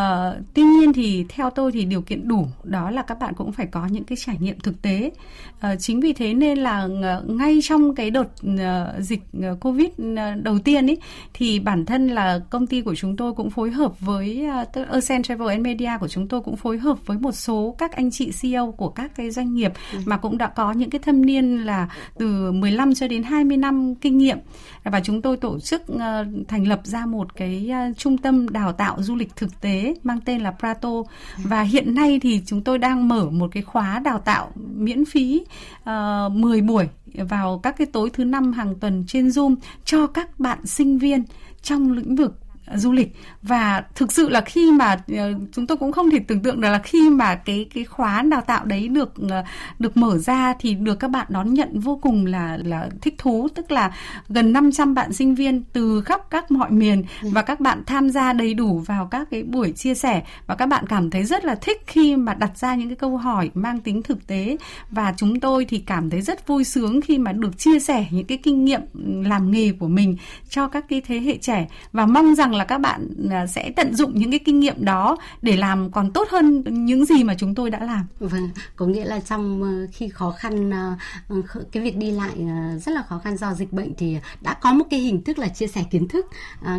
[0.54, 3.66] tuy nhiên thì theo tôi thì điều kiện đủ đó là các bạn cũng phải
[3.66, 5.10] có những cái trải nghiệm thực tế.
[5.56, 6.88] Uh, chính vì thế nên là
[7.26, 8.58] ngay trong cái đợt uh,
[8.98, 9.88] dịch uh, Covid
[10.42, 10.98] đầu tiên ấy
[11.34, 14.46] thì bản thân là công ty của chúng tôi cũng phối hợp với
[14.80, 17.92] uh, Ascent Travel and Media của chúng tôi cũng phối hợp với một số các
[17.92, 19.98] anh chị CEO của các cái doanh nghiệp ừ.
[20.04, 23.94] mà cũng đã có những cái thâm niên là từ 15 cho đến 20 năm
[23.94, 24.38] kinh nghiệm
[24.84, 26.00] và chúng tôi tổ chức uh,
[26.48, 29.94] thành lập ra một cái cái uh, trung tâm đào tạo du lịch thực tế
[30.02, 30.90] mang tên là Prato.
[31.36, 35.44] Và hiện nay thì chúng tôi đang mở một cái khóa đào tạo miễn phí
[35.84, 40.06] ờ, uh, 10 buổi vào các cái tối thứ năm hàng tuần trên Zoom cho
[40.06, 41.24] các bạn sinh viên
[41.62, 42.34] trong lĩnh vực
[42.74, 43.14] du lịch.
[43.42, 45.18] Và thực sự là khi mà uh,
[45.52, 48.40] chúng tôi cũng không thể tưởng tượng được là khi mà cái cái khóa đào
[48.40, 49.30] tạo đấy được uh,
[49.78, 53.48] được mở ra thì được các bạn đón nhận vô cùng là là thích thú.
[53.54, 53.92] Tức là
[54.28, 57.28] gần 500 bạn sinh viên từ khắp các mọi miền ừ.
[57.32, 60.22] và các bạn tham gia đầy đủ vào các cái buổi chia sẻ.
[60.46, 63.16] Và các bạn cảm thấy rất là thích khi mà đặt ra những cái câu
[63.16, 64.56] hỏi mang tính thực tế.
[64.90, 68.26] Và chúng tôi thì cảm thấy rất vui sướng khi mà được chia sẻ những
[68.26, 68.80] cái kinh nghiệm
[69.24, 70.16] làm nghề của mình
[70.48, 71.66] cho các cái thế hệ trẻ.
[71.92, 75.16] Và mong rằng là các bạn à, sẽ tận dụng những cái kinh nghiệm đó
[75.42, 78.06] để làm còn tốt hơn những gì mà chúng tôi đã làm.
[78.20, 80.94] Vâng, có nghĩa là trong ờ, khi khó khăn ờ,
[81.28, 81.36] ờ,
[81.72, 82.34] cái việc đi lại
[82.80, 85.48] rất là khó khăn do dịch bệnh thì đã có một cái hình thức là
[85.48, 86.26] chia sẻ kiến thức.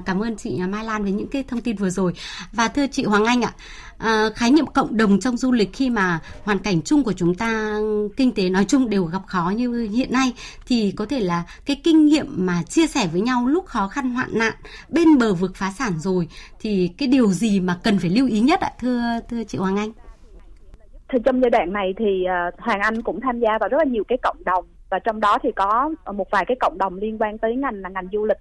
[0.05, 2.13] Cảm ơn chị Mai Lan với những cái thông tin vừa rồi.
[2.51, 3.63] Và thưa chị Hoàng Anh ạ, à,
[3.99, 7.35] Ờ, khái niệm cộng đồng trong du lịch khi mà hoàn cảnh chung của chúng
[7.35, 7.79] ta
[8.17, 10.33] kinh tế nói chung đều gặp khó như hiện nay
[10.67, 14.13] thì có thể là cái kinh nghiệm mà chia sẻ với nhau lúc khó khăn
[14.13, 14.53] hoạn nạn
[14.89, 16.27] bên bờ vực phá sản rồi
[16.59, 19.77] thì cái điều gì mà cần phải lưu ý nhất ạ thưa thưa chị Hoàng
[19.77, 19.91] Anh?
[21.09, 23.83] Thì trong giai đoạn này thì ờ, Hoàng Anh cũng tham gia vào rất là
[23.83, 27.17] nhiều cái cộng đồng và trong đó thì có một vài cái cộng đồng liên
[27.21, 28.38] quan tới ngành là ngành du lịch.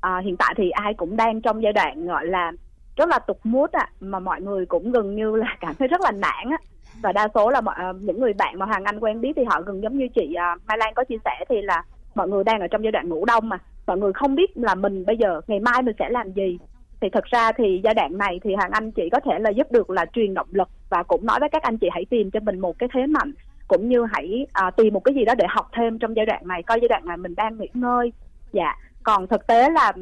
[0.00, 2.52] À, hiện tại thì ai cũng đang trong giai đoạn gọi là
[2.96, 5.88] rất là tục mút ạ à, mà mọi người cũng gần như là cảm thấy
[5.88, 6.58] rất là nản á.
[7.02, 9.44] Và đa số là mọi, ờ, những người bạn mà hoàng anh quen biết thì
[9.44, 11.82] họ gần giống như chị ờ, mai lan có chia sẻ thì là
[12.14, 13.58] mọi người đang ở trong giai đoạn ngủ đông mà.
[13.86, 16.58] Mọi người không biết là mình bây giờ ngày mai mình sẽ làm gì.
[17.00, 19.72] Thì thật ra thì giai đoạn này thì hoàng anh chỉ có thể là giúp
[19.72, 22.40] được là truyền động lực và cũng nói với các anh chị hãy tìm cho
[22.40, 23.32] mình một cái thế mạnh
[23.68, 26.48] cũng như hãy à, tìm một cái gì đó để học thêm trong giai đoạn
[26.48, 28.12] này coi giai đoạn này mình đang nghỉ ngơi.
[28.52, 28.76] Dạ.
[29.02, 29.92] Còn thực tế là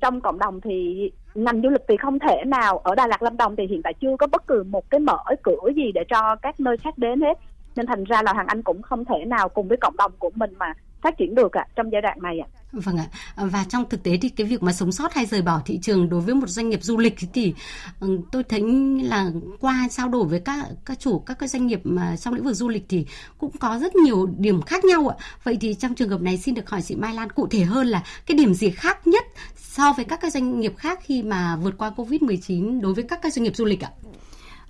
[0.00, 1.10] trong cộng đồng thì
[1.44, 3.94] ngành du lịch thì không thể nào ở Đà Lạt, Lâm Đồng thì hiện tại
[4.00, 7.20] chưa có bất cứ một cái mở cửa gì để cho các nơi khác đến
[7.20, 7.38] hết.
[7.76, 10.30] Nên thành ra là Hoàng Anh cũng không thể nào cùng với cộng đồng của
[10.34, 12.48] mình mà phát triển được ạ à, trong giai đoạn này ạ.
[12.52, 12.58] À.
[12.72, 13.06] Vâng ạ.
[13.36, 16.08] Và trong thực tế thì cái việc mà sống sót hay rời bỏ thị trường
[16.08, 17.54] đối với một doanh nghiệp du lịch thì
[18.00, 18.62] ừ, tôi thấy
[19.02, 19.30] là
[19.60, 22.54] qua trao đổi với các các chủ các cái doanh nghiệp mà trong lĩnh vực
[22.54, 23.06] du lịch thì
[23.38, 25.16] cũng có rất nhiều điểm khác nhau ạ.
[25.44, 27.86] Vậy thì trong trường hợp này xin được hỏi chị Mai Lan cụ thể hơn
[27.86, 29.24] là cái điểm gì khác nhất
[29.56, 33.22] so với các cái doanh nghiệp khác khi mà vượt qua Covid-19 đối với các
[33.22, 33.90] cái doanh nghiệp du lịch ạ?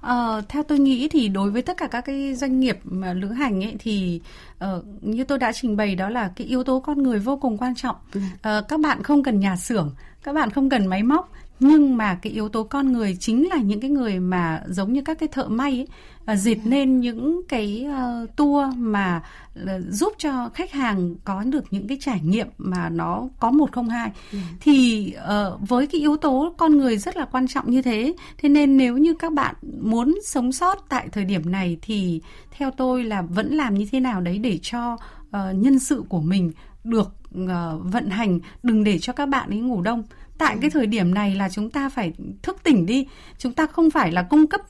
[0.00, 3.28] Ờ, theo tôi nghĩ thì đối với tất cả các cái doanh nghiệp mà lữ
[3.28, 4.20] hành ấy thì
[4.64, 7.58] uh, như tôi đã trình bày đó là cái yếu tố con người vô cùng
[7.58, 7.96] quan trọng.
[8.16, 12.14] Uh, các bạn không cần nhà xưởng, các bạn không cần máy móc nhưng mà
[12.14, 15.28] cái yếu tố con người chính là những cái người mà giống như các cái
[15.28, 15.86] thợ may ấy,
[16.32, 19.22] uh, dệt nên những cái uh, tour mà
[19.62, 23.72] uh, giúp cho khách hàng có được những cái trải nghiệm mà nó có một
[23.72, 24.10] không hai.
[24.32, 24.38] Ừ.
[24.60, 28.48] thì uh, với cái yếu tố con người rất là quan trọng như thế thế
[28.48, 33.04] nên nếu như các bạn muốn sống sót tại thời điểm này thì theo tôi
[33.04, 36.52] là vẫn làm như thế nào đấy để cho uh, nhân sự của mình
[36.84, 37.48] được uh,
[37.82, 40.02] vận hành đừng để cho các bạn ấy ngủ đông
[40.38, 43.06] tại cái thời điểm này là chúng ta phải thức tỉnh đi.
[43.38, 44.60] Chúng ta không phải là cung cấp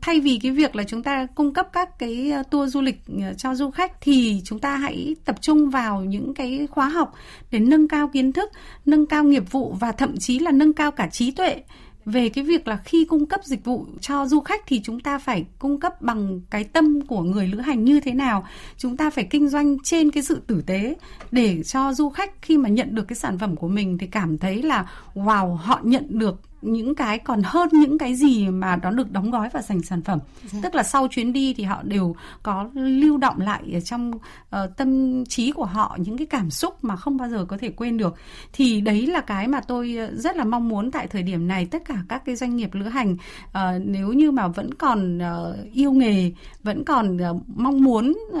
[0.00, 3.00] thay vì cái việc là chúng ta cung cấp các cái ờ, tour du lịch
[3.22, 7.14] ờ, cho du khách thì chúng ta hãy tập trung vào những cái khóa học
[7.50, 8.50] để nâng cao kiến thức
[8.86, 11.62] nâng cao nghiệp vụ và thậm chí là nâng cao cả trí tuệ
[12.06, 15.18] về cái việc là khi cung cấp dịch vụ cho du khách thì chúng ta
[15.18, 18.46] phải cung cấp bằng cái tâm của người lữ hành như thế nào?
[18.76, 20.94] Chúng ta phải kinh doanh trên cái sự tử tế
[21.30, 24.38] để cho du khách khi mà nhận được cái sản phẩm của mình thì cảm
[24.38, 28.90] thấy là, wow, họ nhận được những cái còn hơn những cái gì mà nó
[28.90, 30.58] được đóng gói và thành sản phẩm dạ.
[30.62, 34.76] tức là sau chuyến đi thì họ đều có lưu động lại ở trong uh,
[34.76, 37.96] tâm trí của họ những cái cảm xúc mà không bao giờ có thể quên
[37.96, 38.14] được
[38.52, 41.82] thì đấy là cái mà tôi rất là mong muốn tại thời điểm này tất
[41.84, 45.92] cả các cái doanh nghiệp lữ hành uh, nếu như mà vẫn còn uh, yêu
[45.92, 48.40] nghề vẫn còn uh, mong muốn uh,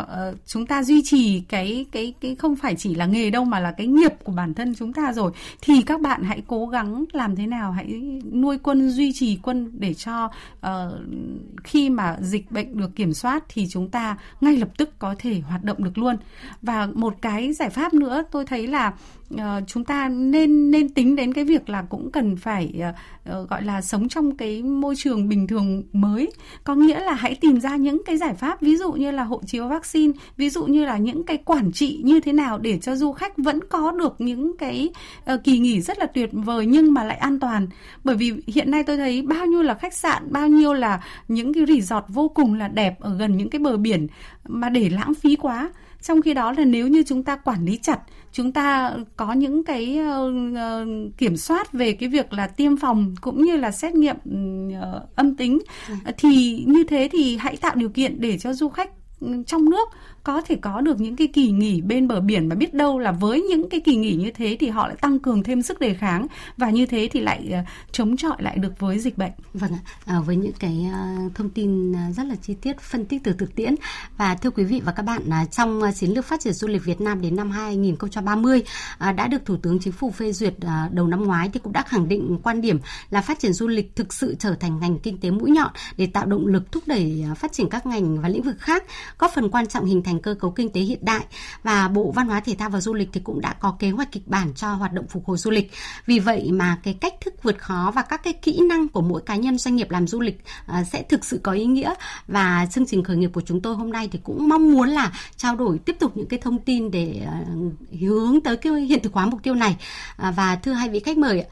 [0.00, 3.60] uh, chúng ta duy trì cái cái cái không phải chỉ là nghề đâu mà
[3.60, 7.04] là cái nghiệp của bản thân chúng ta rồi thì các bạn hãy cố gắng
[7.12, 10.30] làm thế nào hãy nuôi quân duy trì quân để cho
[10.66, 10.70] uh,
[11.64, 15.40] khi mà dịch bệnh được kiểm soát thì chúng ta ngay lập tức có thể
[15.40, 16.16] hoạt động được luôn.
[16.62, 18.92] Và một cái giải pháp nữa tôi thấy là
[19.34, 22.74] uh, chúng ta nên nên tính đến cái việc là cũng cần phải
[23.30, 26.32] uh, gọi là sống trong cái môi trường bình thường mới.
[26.64, 29.40] Có nghĩa là hãy tìm ra những cái giải pháp ví dụ như là hộ
[29.46, 32.96] chiếu vaccine ví dụ như là những cái quản trị như thế nào để cho
[32.96, 34.88] du khách vẫn có được những cái
[35.34, 37.68] uh, kỳ nghỉ rất là tuyệt vời nhưng mà lại an toàn.
[38.04, 41.54] Bởi vì hiện nay tôi thấy bao nhiêu là khách sạn bao nhiêu là những
[41.54, 44.06] cái resort vô cùng là đẹp ở gần những cái bờ biển
[44.48, 45.70] mà để lãng phí quá.
[46.02, 47.98] Trong khi đó là nếu như chúng ta quản lý chặt
[48.34, 53.42] chúng ta có những cái uh, kiểm soát về cái việc là tiêm phòng cũng
[53.42, 55.94] như là xét nghiệm uh, âm tính ừ.
[56.18, 58.90] thì như thế thì hãy tạo điều kiện để cho du khách
[59.46, 59.88] trong nước
[60.24, 63.12] có thể có được những cái kỳ nghỉ bên bờ biển mà biết đâu là
[63.12, 65.94] với những cái kỳ nghỉ như thế thì họ lại tăng cường thêm sức đề
[65.94, 67.58] kháng và như thế thì lại ờ,
[67.92, 69.30] chống chọi lại được với dịch bệnh.
[69.54, 70.98] Vâng ạ, à, với những cái ờ,
[71.34, 73.74] thông tin rất là chi tiết phân tích từ thực tiễn
[74.16, 77.00] và thưa quý vị và các bạn trong chiến lược phát triển du lịch Việt
[77.00, 78.62] Nam đến năm 2030
[79.16, 80.54] đã được Thủ tướng Chính phủ phê duyệt
[80.90, 82.78] đầu năm ngoái thì cũng đã khẳng định quan điểm
[83.10, 86.06] là phát triển du lịch thực sự trở thành ngành kinh tế mũi nhọn để
[86.06, 88.84] tạo động lực thúc đẩy phát triển các ngành và lĩnh vực khác,
[89.18, 91.24] góp phần quan trọng hình thành thành cơ cấu kinh tế hiện đại
[91.62, 94.12] và Bộ Văn hóa Thể thao và Du lịch thì cũng đã có kế hoạch
[94.12, 95.70] kịch bản cho hoạt động phục hồi du lịch.
[96.06, 99.22] Vì vậy mà cái cách thức vượt khó và các cái kỹ năng của mỗi
[99.26, 101.94] cá nhân doanh nghiệp làm du lịch ờ, sẽ thực sự có ý nghĩa
[102.28, 105.12] và chương trình khởi nghiệp của chúng tôi hôm nay thì cũng mong muốn là
[105.36, 107.36] trao đổi tiếp tục những cái thông tin để ờ,
[108.00, 109.76] hướng tới cái hiện thực hóa mục tiêu này.
[110.16, 111.44] Ờ, và thưa hai vị khách mời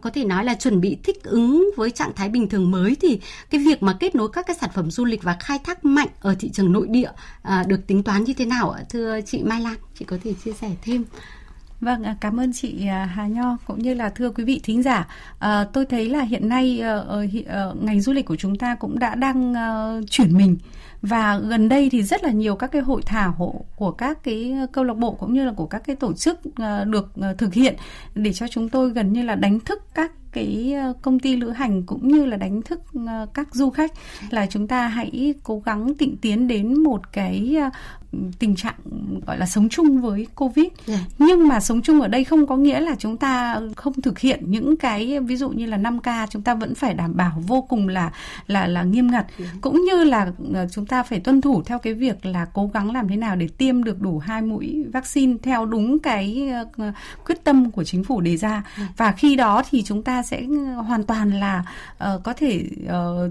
[0.00, 3.20] có thể nói là chuẩn bị thích ứng với trạng thái bình thường mới thì
[3.50, 6.08] cái việc mà kết nối các cái sản phẩm du lịch và khai thác mạnh
[6.20, 7.10] ở thị trường nội địa
[7.66, 9.76] được tính toán như thế nào ạ thưa chị Mai Lan?
[9.98, 11.04] Chị có thể chia sẻ thêm.
[11.80, 14.82] Vâng, à, cảm ơn chị à, Hà Nho cũng như là thưa quý vị thính
[14.82, 15.08] giả.
[15.38, 18.74] À, tôi thấy là hiện nay ờ, ờ, ờ, ngành du lịch của chúng ta
[18.74, 19.54] cũng đã đang
[20.10, 20.56] chuyển mình
[21.02, 24.84] và gần đây thì rất là nhiều các cái hội thảo của các cái câu
[24.84, 27.74] lạc bộ cũng như là của các cái tổ chức ờ, được ờ, thực hiện
[28.14, 31.50] để cho chúng tôi gần như là đánh thức các cái ờ, công ty lữ
[31.50, 32.80] hành cũng như là đánh thức
[33.34, 33.92] các du khách.
[34.30, 37.56] Là chúng ta hãy cố gắng tịnh tiến đến một cái
[38.38, 38.74] tình trạng
[39.26, 40.72] gọi là sống chung với covid yeah.
[40.86, 40.98] Dạ.
[41.18, 44.44] nhưng mà sống chung ở đây không có nghĩa là chúng ta không thực hiện
[44.46, 47.62] những cái ví dụ như là 5 k chúng ta vẫn phải đảm bảo vô
[47.68, 48.12] cùng là
[48.46, 49.52] là là nghiêm ngặt yeah.
[49.52, 49.58] Dạ.
[49.60, 52.92] cũng như là ờ, chúng ta phải tuân thủ theo cái việc là cố gắng
[52.92, 56.94] làm thế nào để tiêm được đủ hai mũi vaccine theo đúng cái uh,
[57.26, 58.64] quyết tâm của chính phủ đề ra yeah.
[58.78, 58.88] Dạ.
[58.96, 60.42] và khi đó thì chúng ta sẽ
[60.86, 61.64] hoàn toàn là
[62.04, 63.30] uh, có thể uh,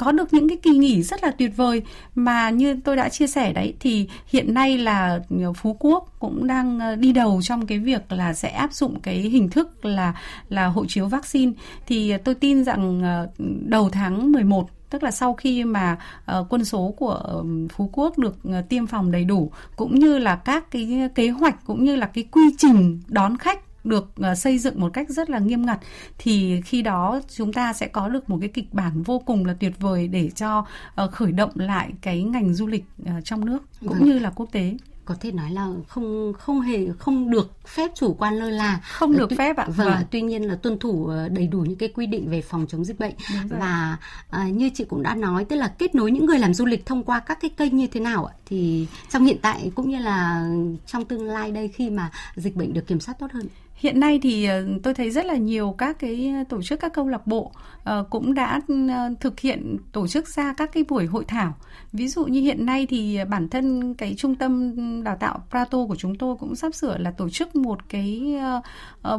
[0.00, 1.82] có được những cái kỳ nghỉ rất là tuyệt vời
[2.14, 5.20] mà như tôi đã chia sẻ đấy thì hiện nay là
[5.56, 9.16] Phú Quốc cũng đang ờ, đi đầu trong cái việc là sẽ áp dụng cái
[9.16, 10.14] hình thức là
[10.48, 11.52] là hộ chiếu vaccine.
[11.86, 13.28] Thì tôi tin rằng ờ,
[13.66, 15.96] đầu tháng 11 tức là sau khi mà
[16.38, 17.44] uh, quân số của
[17.76, 21.66] Phú Quốc được uh, tiêm phòng đầy đủ cũng như là các cái kế hoạch
[21.66, 25.30] cũng như là cái quy trình đón khách được uh, xây dựng một cách rất
[25.30, 25.78] là nghiêm ngặt
[26.18, 29.54] thì khi đó chúng ta sẽ có được một cái kịch bản vô cùng là
[29.60, 30.66] tuyệt vời để cho
[31.04, 34.04] uh, khởi động lại cái ngành du lịch uh, trong nước cũng vâng.
[34.04, 34.76] như là quốc tế.
[35.04, 38.80] Có thể nói là không không hề không được phép chủ quan lơ là.
[38.92, 39.66] Không được tuy, phép ạ.
[39.68, 40.02] Vâng, vâng.
[40.10, 42.98] tuy nhiên là tuân thủ đầy đủ những cái quy định về phòng chống dịch
[42.98, 43.14] bệnh.
[43.48, 43.96] Và
[44.30, 46.86] à, như chị cũng đã nói tức là kết nối những người làm du lịch
[46.86, 49.98] thông qua các cái kênh như thế nào ạ thì trong hiện tại cũng như
[49.98, 50.48] là
[50.86, 53.46] trong tương lai đây khi mà dịch bệnh được kiểm soát tốt hơn
[53.80, 57.08] Hiện nay thì ờ, tôi thấy rất là nhiều các cái tổ chức các câu
[57.08, 57.52] lạc bộ
[57.84, 61.54] ờ, cũng đã ờ, thực hiện tổ chức ra các cái buổi hội thảo.
[61.92, 65.96] Ví dụ như hiện nay thì bản thân cái trung tâm đào tạo Prato của
[65.96, 68.34] chúng tôi cũng sắp sửa là tổ chức một cái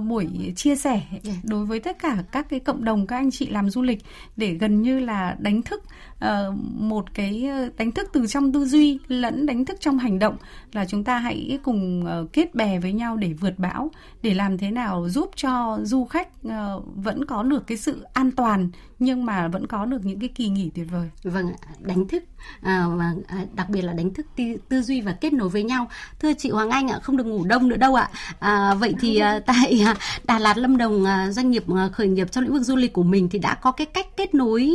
[0.07, 1.33] buổi chia sẻ dạ.
[1.43, 3.99] đối với tất cả các cái cộng đồng các anh chị làm du lịch
[4.37, 5.83] để gần như là đánh thức
[6.21, 10.19] Ờ, một cái ờ, đánh thức từ trong tư duy lẫn đánh thức trong hành
[10.19, 10.37] động
[10.71, 14.57] là chúng ta hãy cùng ờ, kết bè với nhau để vượt bão để làm
[14.57, 18.69] thế nào giúp cho du khách uh, vẫn có được cái sự an toàn
[19.01, 21.09] nhưng mà vẫn có được những cái kỳ nghỉ tuyệt vời.
[21.23, 22.23] Vâng, đánh thức
[22.61, 25.63] à, và à, đặc biệt là đánh thức tư, tư duy và kết nối với
[25.63, 25.87] nhau.
[26.19, 28.09] Thưa chị Hoàng Anh ạ, không được ngủ đông nữa đâu ạ.
[28.39, 32.07] À, vậy thì à, tại à, Đà Lạt Lâm Đồng à, doanh nghiệp à, khởi
[32.07, 34.73] nghiệp trong lĩnh vực du lịch của mình thì đã có cái cách kết nối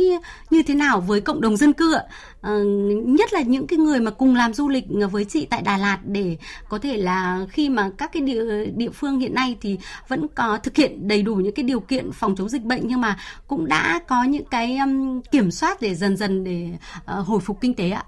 [0.49, 2.03] như thế nào với cộng đồng dân cư ạ?
[2.41, 2.51] À,
[3.05, 5.99] nhất là những cái người mà cùng làm du lịch với chị tại Đà Lạt
[6.03, 6.37] để
[6.69, 10.57] có thể là khi mà các cái địa địa phương hiện nay thì vẫn có
[10.63, 13.67] thực hiện đầy đủ những cái điều kiện phòng chống dịch bệnh nhưng mà cũng
[13.67, 16.69] đã có những cái um, kiểm soát để dần dần để
[17.19, 18.03] uh, hồi phục kinh tế ạ.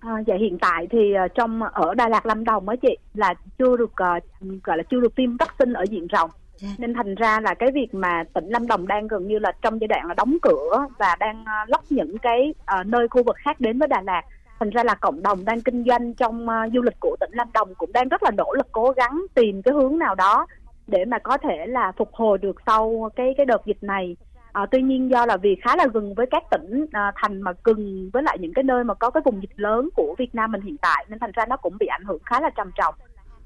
[0.00, 3.34] À, dạ hiện tại thì uh, trong ở Đà Lạt Lâm Đồng á chị là
[3.58, 6.30] chưa được uh, gọi là chưa được tiêm vaccine ở diện rộng.
[6.62, 6.68] Dạ.
[6.78, 9.80] nên thành ra là cái việc mà tỉnh Lâm Đồng đang gần như là trong
[9.80, 13.36] giai đoạn là đóng cửa và đang ờ, lóc những cái uh, nơi khu vực
[13.38, 14.22] khác đến với Đà Lạt.
[14.60, 17.48] Thành ra là cộng đồng đang kinh doanh trong uh, du lịch của tỉnh Lâm
[17.54, 20.46] Đồng cũng đang rất là nỗ lực cố gắng tìm cái hướng nào đó
[20.86, 24.16] để mà có thể là phục hồi được sau cái cái đợt dịch này.
[24.52, 27.52] À, tuy nhiên do là vì khá là gần với các tỉnh à, thành mà
[27.64, 30.52] gần với lại những cái nơi mà có cái vùng dịch lớn của Việt Nam
[30.52, 32.94] mình hiện tại nên thành ra nó cũng bị ảnh hưởng khá là trầm trọng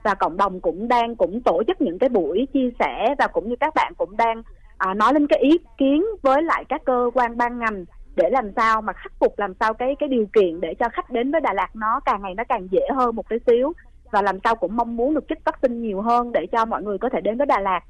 [0.07, 3.49] và cộng đồng cũng đang cũng tổ chức những cái buổi chia sẻ và cũng
[3.49, 4.42] như các bạn cũng đang
[4.79, 7.85] à, nói lên cái ý kiến với lại các cơ quan ban ngành
[8.16, 11.11] để làm sao mà khắc phục làm sao cái cái điều kiện để cho khách
[11.11, 13.73] đến với Đà Lạt nó càng ngày nó càng dễ hơn một tí xíu.
[14.11, 16.99] Và làm sao cũng mong muốn được chích vaccine nhiều hơn để cho mọi người
[16.99, 17.81] có thể đến với Đà Lạt.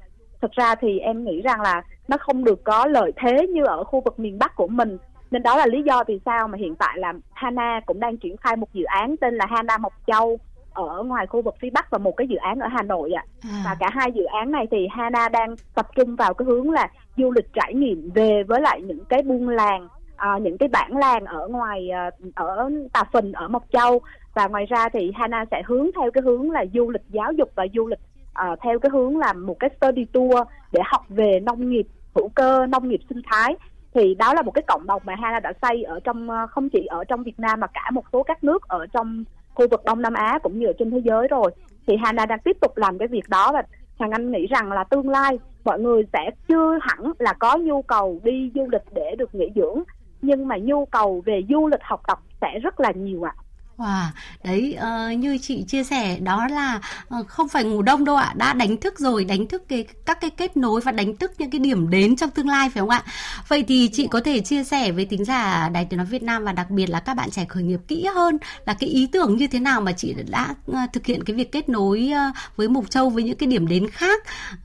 [0.41, 3.83] Thực ra thì em nghĩ rằng là nó không được có lợi thế như ở
[3.83, 4.97] khu vực miền Bắc của mình.
[5.31, 8.37] Nên đó là lý do vì sao mà hiện tại là Hana cũng đang triển
[8.37, 10.37] khai một dự án tên là Hana Mộc Châu
[10.85, 13.23] ở ngoài khu vực phía Bắc và một cái dự án ở Hà Nội ạ.
[13.43, 13.61] À.
[13.65, 16.87] Và cả hai dự án này thì Hana đang tập trung vào cái hướng là
[17.17, 20.97] du lịch trải nghiệm về với lại những cái buôn làng à, những cái bản
[20.97, 24.01] làng ở ngoài à, ở Tà Phình ở Mộc Châu
[24.33, 27.49] và ngoài ra thì Hana sẽ hướng theo cái hướng là du lịch giáo dục
[27.55, 27.99] và du lịch
[28.33, 32.29] à, theo cái hướng là một cái study tour để học về nông nghiệp hữu
[32.29, 33.55] cơ nông nghiệp sinh thái
[33.93, 36.69] thì đó là một cái cộng đồng mà Hana đã xây ở trong ờ, không
[36.69, 39.23] chỉ ở trong Việt Nam mà cả một số các nước ở trong
[39.57, 41.51] khu vực Đông Nam Á cũng như ở trên thế giới rồi
[41.87, 43.63] thì Hana đang tiếp tục làm cái việc đó và
[43.97, 47.81] Hoàng Anh nghĩ rằng là tương lai mọi người sẽ chưa hẳn là có nhu
[47.81, 49.83] cầu đi du lịch để được nghỉ dưỡng,
[50.21, 53.33] nhưng mà nhu cầu về du lịch học tập sẽ rất là nhiều ạ.
[53.37, 53.46] À.
[53.77, 54.05] Wow,
[54.43, 56.81] đấy uh, như chị chia sẻ đó là
[57.19, 60.21] uh, không phải ngủ đông đâu ạ, đã đánh thức rồi, đánh thức cái các
[60.21, 62.89] cái kết nối và đánh thức những cái điểm đến trong tương lai phải không
[62.89, 63.03] ạ?
[63.47, 66.43] Vậy thì chị có thể chia sẻ với tính giả Đài Tiếng nói Việt Nam
[66.43, 69.37] và đặc biệt là các bạn trẻ khởi nghiệp kỹ hơn là cái ý tưởng
[69.37, 72.67] như thế nào mà chị đã uh, thực hiện cái việc kết nối uh, với
[72.67, 74.23] Mộc Châu với những cái điểm đến khác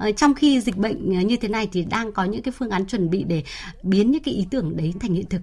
[0.09, 2.71] uh, trong khi dịch bệnh uh, như thế này thì đang có những cái phương
[2.71, 3.43] án chuẩn bị để
[3.83, 5.43] biến những cái ý tưởng đấy thành hiện thực.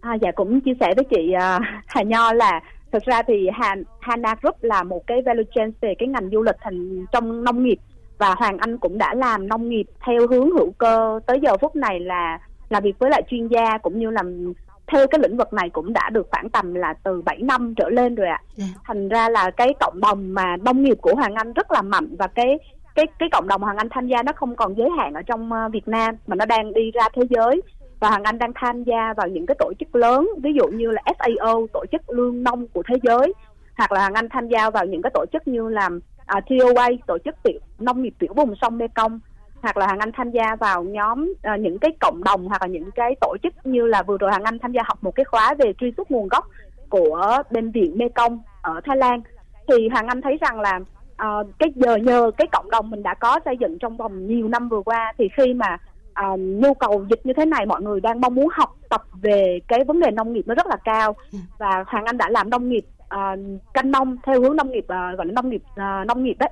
[0.00, 2.60] À, dạ cũng chia sẻ với chị uh, Hà Nho là
[2.92, 6.42] thực ra thì Han, Hana Group là một cái value chain về cái ngành du
[6.42, 7.78] lịch thành trong nông nghiệp
[8.18, 11.76] và Hoàng Anh cũng đã làm nông nghiệp theo hướng hữu cơ tới giờ phút
[11.76, 14.52] này là làm việc với lại chuyên gia cũng như làm
[14.86, 17.88] theo cái lĩnh vực này cũng đã được khoảng tầm là từ 7 năm trở
[17.88, 18.42] lên rồi ạ.
[18.58, 18.70] Yeah.
[18.84, 22.16] Thành ra là cái cộng đồng mà nông nghiệp của Hoàng Anh rất là mạnh
[22.18, 22.58] và cái
[22.94, 25.50] cái cái cộng đồng Hoàng Anh tham gia nó không còn giới hạn ở trong
[25.52, 27.62] uh, Việt Nam mà nó đang đi ra thế giới
[28.00, 30.90] và Hoàng Anh đang tham gia vào những cái tổ chức lớn ví dụ như
[30.90, 33.32] là FAO tổ chức lương nông của thế giới.
[33.76, 35.88] Hoặc là Hoàng Anh tham gia vào những cái tổ chức như là
[36.26, 39.20] à, uh, TOA tổ chức tiểu nông nghiệp tiểu vùng sông Mekong.
[39.62, 42.68] Hoặc là Hoàng Anh tham gia vào nhóm uh, những cái cộng đồng hoặc là
[42.68, 45.24] những cái tổ chức như là vừa rồi Hoàng Anh tham gia học một cái
[45.24, 46.46] khóa về truy xuất nguồn gốc
[46.88, 49.20] của bên viện Mekong ở Thái Lan.
[49.68, 50.80] Thì Hoàng Anh thấy rằng là
[51.22, 54.48] uh, cái giờ nhờ cái cộng đồng mình đã có xây dựng trong vòng nhiều
[54.48, 55.78] năm vừa qua thì khi mà
[56.26, 59.60] uh, nhu cầu dịch như thế này mọi người đang mong muốn học tập về
[59.68, 61.38] cái vấn đề nông nghiệp nó rất là cao ừ.
[61.58, 63.38] và hoàng anh đã làm nông nghiệp uh,
[63.74, 66.50] canh nông theo hướng nông nghiệp uh, gọi là nông nghiệp uh, nông nghiệp đấy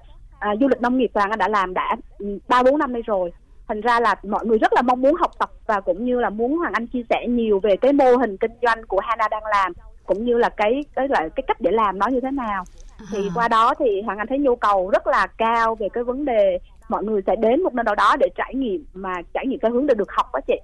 [0.52, 3.02] uh, du lịch nông nghiệp hoàng anh đã làm đã ừ, ba bốn năm nay
[3.06, 3.32] rồi
[3.68, 6.30] thành ra là mọi người rất là mong muốn học tập và cũng như là
[6.30, 9.46] muốn hoàng anh chia sẻ nhiều về cái mô hình kinh doanh của hana đang
[9.46, 9.72] làm
[10.06, 12.64] cũng như là cái cái là cái cách để làm nó như thế nào
[13.12, 13.32] thì à.
[13.34, 16.58] qua đó thì hoàng anh thấy nhu cầu rất là cao về cái vấn đề
[16.88, 19.70] mọi người sẽ đến một nơi nào đó để trải nghiệm mà trải nghiệm cái
[19.70, 20.54] hướng để được học đó chị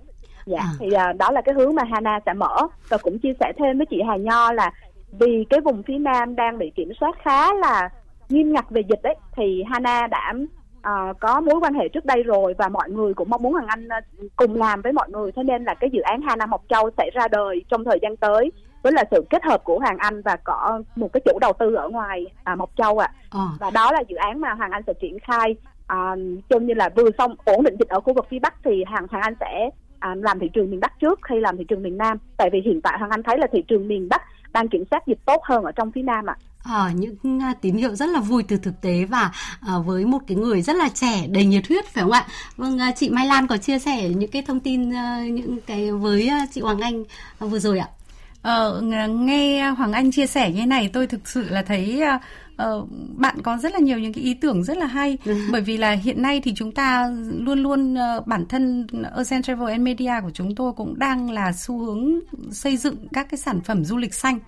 [0.46, 0.72] dạ à.
[0.78, 2.56] thì uh, đó là cái hướng mà Hana sẽ mở
[2.88, 4.70] và cũng chia sẻ thêm với chị Hà Nho là
[5.18, 7.88] vì cái vùng phía Nam đang bị kiểm soát khá là
[8.28, 10.32] nghiêm ngặt về dịch đấy thì Hana đã
[10.78, 13.66] uh, có mối quan hệ trước đây rồi và mọi người cũng mong muốn Hoàng
[13.66, 16.62] Anh uh, cùng làm với mọi người thế nên là cái dự án Hana Mộc
[16.68, 19.98] Châu sẽ ra đời trong thời gian tới với là sự kết hợp của Hoàng
[19.98, 23.40] Anh và có một cái chủ đầu tư ở ngoài à, Mộc Châu ạ à.
[23.40, 23.46] à.
[23.60, 25.56] và đó là dự án mà Hoàng Anh sẽ triển khai
[25.86, 26.16] à,
[26.48, 29.06] trông như là vừa xong ổn định dịch ở khu vực phía Bắc thì hàng
[29.10, 31.98] Hoàng Anh sẽ à, làm thị trường miền Bắc trước hay làm thị trường miền
[31.98, 34.84] Nam tại vì hiện tại Hoàng Anh thấy là thị trường miền Bắc đang kiểm
[34.90, 36.36] soát dịch tốt hơn ở trong phía Nam ạ.
[36.64, 39.30] À, những uh, tín hiệu rất là vui từ thực tế và
[39.76, 42.26] uh, với một cái người rất là trẻ đầy nhiệt huyết phải không ạ?
[42.56, 45.92] Vâng, uh, chị Mai Lan có chia sẻ những cái thông tin uh, những cái
[45.92, 47.88] với uh, chị Hoàng Anh uh, vừa rồi ạ.
[48.42, 52.02] Ờ, nghe Hoàng Anh chia sẻ như này tôi thực sự là thấy
[52.62, 55.34] uh, bạn có rất là nhiều những cái ý tưởng rất là hay ừ.
[55.52, 58.86] bởi vì là hiện nay thì chúng ta luôn luôn uh, bản thân
[59.16, 63.26] Ocean Travel and Media của chúng tôi cũng đang là xu hướng xây dựng các
[63.30, 64.38] cái sản phẩm du lịch xanh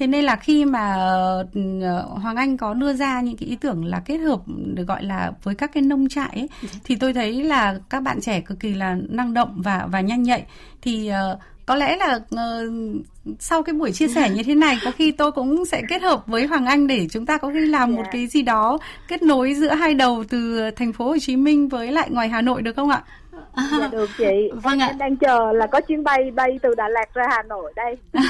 [0.00, 0.96] thế nên là khi mà
[1.40, 5.04] uh, Hoàng Anh có đưa ra những cái ý tưởng là kết hợp được gọi
[5.04, 6.68] là với các cái nông trại ấy, ừ.
[6.84, 10.22] thì tôi thấy là các bạn trẻ cực kỳ là năng động và và nhanh
[10.22, 10.44] nhạy
[10.82, 12.72] thì uh, có lẽ là uh,
[13.38, 16.26] sau cái buổi chia sẻ như thế này có khi tôi cũng sẽ kết hợp
[16.26, 18.10] với Hoàng Anh để chúng ta có khi làm một dạ.
[18.12, 21.92] cái gì đó kết nối giữa hai đầu từ thành phố Hồ Chí Minh với
[21.92, 23.02] lại ngoài Hà Nội được không ạ?
[23.56, 24.24] dạ được chị
[24.62, 24.86] vâng em, ạ.
[24.86, 27.96] em đang chờ là có chuyến bay bay từ Đà Lạt ra Hà Nội đây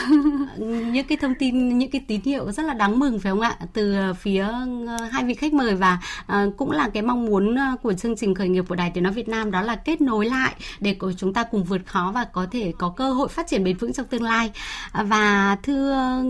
[0.92, 3.56] những cái thông tin những cái tín hiệu rất là đáng mừng phải không ạ
[3.72, 4.42] từ phía
[4.88, 5.98] ờ, hai vị khách mời và
[6.32, 9.04] uh, cũng là cái mong muốn ờ, của chương trình khởi nghiệp của Đài Tiếng
[9.04, 12.24] nói Việt Nam đó là kết nối lại để chúng ta cùng vượt khó và
[12.24, 14.50] có thể có cơ hội phát triển bền vững trong tương lai
[14.92, 16.22] và thưa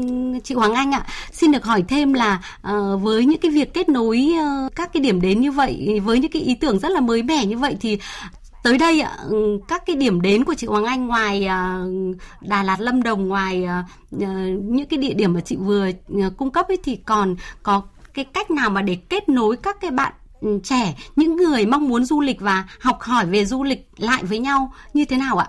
[0.45, 3.89] chị Hoàng Anh ạ, xin được hỏi thêm là ờ, với những cái việc kết
[3.89, 7.01] nối ờ, các cái điểm đến như vậy, với những cái ý tưởng rất là
[7.01, 7.99] mới mẻ như vậy thì
[8.63, 11.91] tới đây ạ ừ, các cái điểm đến của chị Hoàng Anh ngoài ờ,
[12.41, 13.67] Đà Lạt, Lâm Đồng, ngoài
[14.11, 15.91] những cái địa điểm mà chị vừa
[16.37, 17.83] cung cấp ấy thì còn có
[18.15, 21.89] cái cách nào mà để kết nối các cái bạn ừ, trẻ, những người mong
[21.89, 25.37] muốn du lịch và học hỏi về du lịch lại với nhau như thế nào
[25.39, 25.47] ạ?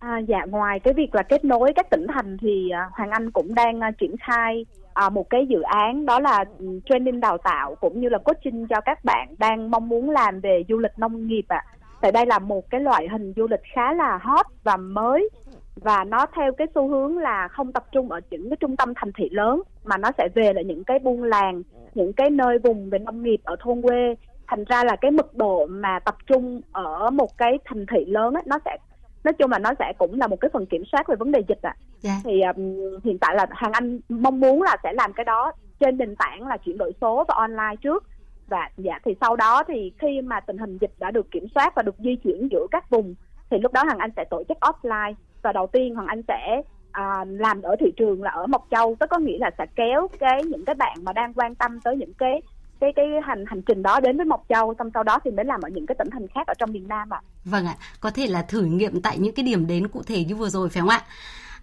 [0.00, 3.30] À, dạ ngoài cái việc là kết nối các tỉnh thành thì à, Hoàng Anh
[3.30, 7.38] cũng đang à, triển khai à, một cái dự án đó là ừ, training đào
[7.38, 10.98] tạo cũng như là coaching cho các bạn đang mong muốn làm về du lịch
[10.98, 11.64] nông nghiệp ạ.
[11.66, 15.28] À tại đây là một cái loại hình du lịch khá là hot và mới
[15.76, 18.92] và nó theo cái xu hướng là không tập trung ở những cái trung tâm
[18.96, 21.62] thành thị lớn mà nó sẽ về lại những cái buôn làng
[21.94, 24.14] những cái nơi vùng về nông nghiệp ở thôn quê
[24.46, 28.34] thành ra là cái mật độ mà tập trung ở một cái thành thị lớn
[28.34, 28.76] ấy, nó sẽ
[29.24, 31.42] nói chung là nó sẽ cũng là một cái phần kiểm soát về vấn đề
[31.48, 32.08] dịch ạ à.
[32.08, 32.18] yeah.
[32.24, 35.98] thì um, hiện tại là hàng anh mong muốn là sẽ làm cái đó trên
[35.98, 38.04] nền tảng là chuyển đổi số và online trước
[38.48, 41.72] và dạ thì sau đó thì khi mà tình hình dịch đã được kiểm soát
[41.76, 43.14] và được di chuyển giữa các vùng
[43.50, 46.62] thì lúc đó Hằng Anh sẽ tổ chức offline và đầu tiên Hằng Anh sẽ
[46.92, 50.08] à, làm ở thị trường là ở Mộc Châu tức có nghĩa là sẽ kéo
[50.18, 52.42] cái những cái bạn mà đang quan tâm tới những cái
[52.80, 55.44] cái cái hành hành trình đó đến với Mộc Châu xong sau đó thì mới
[55.44, 57.20] làm ở những cái tỉnh thành khác ở trong miền Nam ạ.
[57.24, 57.26] À.
[57.44, 60.36] Vâng ạ, có thể là thử nghiệm tại những cái điểm đến cụ thể như
[60.36, 61.02] vừa rồi phải không ạ?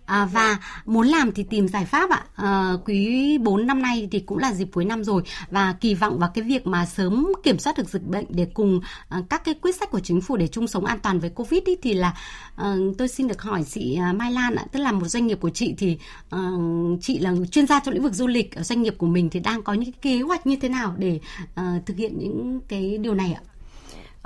[0.07, 2.23] À, và muốn làm thì tìm giải pháp ạ.
[2.35, 6.19] À, quý 4 năm nay thì cũng là dịp cuối năm rồi và kỳ vọng
[6.19, 8.79] vào cái việc mà sớm kiểm soát được dịch bệnh để cùng
[9.09, 11.63] à, các cái quyết sách của chính phủ để chung sống an toàn với Covid
[11.65, 12.17] ý, thì là
[12.55, 15.49] à, tôi xin được hỏi chị Mai Lan ạ, tức là một doanh nghiệp của
[15.49, 15.97] chị thì
[16.29, 16.39] à,
[17.01, 19.63] chị là chuyên gia trong lĩnh vực du lịch doanh nghiệp của mình thì đang
[19.63, 21.19] có những cái kế hoạch như thế nào để
[21.55, 23.41] à, thực hiện những cái điều này ạ?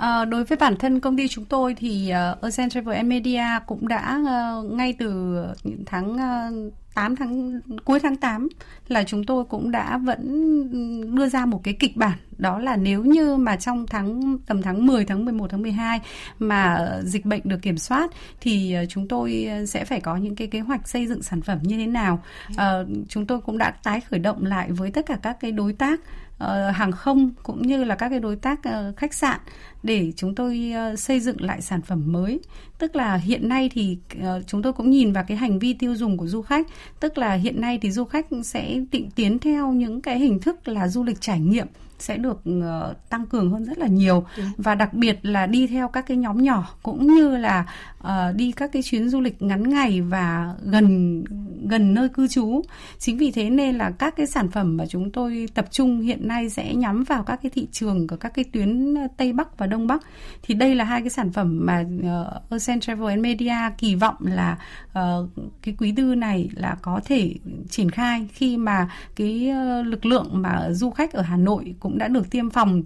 [0.02, 3.88] À, đối với bản thân công ty chúng tôi thì uh, Ocean Travel Media cũng
[3.88, 5.34] đã uh, ngay từ
[5.64, 8.48] những tháng uh, 8 tháng cuối tháng 8
[8.88, 13.04] là chúng tôi cũng đã vẫn đưa ra một cái kịch bản đó là nếu
[13.04, 16.00] như mà trong tháng tầm tháng 10 tháng 11 tháng 12
[16.38, 20.60] mà dịch bệnh được kiểm soát thì chúng tôi sẽ phải có những cái kế
[20.60, 22.22] hoạch xây dựng sản phẩm như thế nào.
[22.56, 22.72] À,
[23.08, 26.00] chúng tôi cũng đã tái khởi động lại với tất cả các cái đối tác
[26.42, 29.40] Ờ, hàng không cũng như là các cái đối tác ờ, khách sạn
[29.82, 32.40] để chúng tôi ờ, xây dựng lại sản phẩm mới.
[32.78, 33.98] Tức là hiện nay thì
[34.46, 36.66] chúng tôi cũng nhìn vào cái hành vi tiêu dùng của du khách.
[37.00, 40.68] Tức là hiện nay thì du khách sẽ tịnh tiến theo những cái hình thức
[40.68, 41.66] là du lịch trải nghiệm
[42.02, 44.24] sẽ được uh, tăng cường hơn rất là nhiều.
[44.56, 47.66] Và đặc biệt là đi theo các cái nhóm nhỏ cũng như là
[48.00, 51.24] uh, đi các cái chuyến du lịch ngắn ngày và gần
[51.68, 52.62] gần nơi cư trú.
[52.98, 56.28] Chính vì thế nên là các cái sản phẩm mà chúng tôi tập trung hiện
[56.28, 59.66] nay sẽ nhắm vào các cái thị trường của các cái tuyến tây bắc và
[59.66, 60.02] đông bắc.
[60.42, 64.16] Thì đây là hai cái sản phẩm mà uh, Ocean Travel and Media kỳ vọng
[64.20, 64.58] là
[64.98, 65.28] uh,
[65.62, 67.34] cái quý tư này là có thể
[67.70, 71.91] triển khai khi mà cái uh, lực lượng mà du khách ở Hà Nội cũng
[71.98, 72.82] đã được tiêm phòng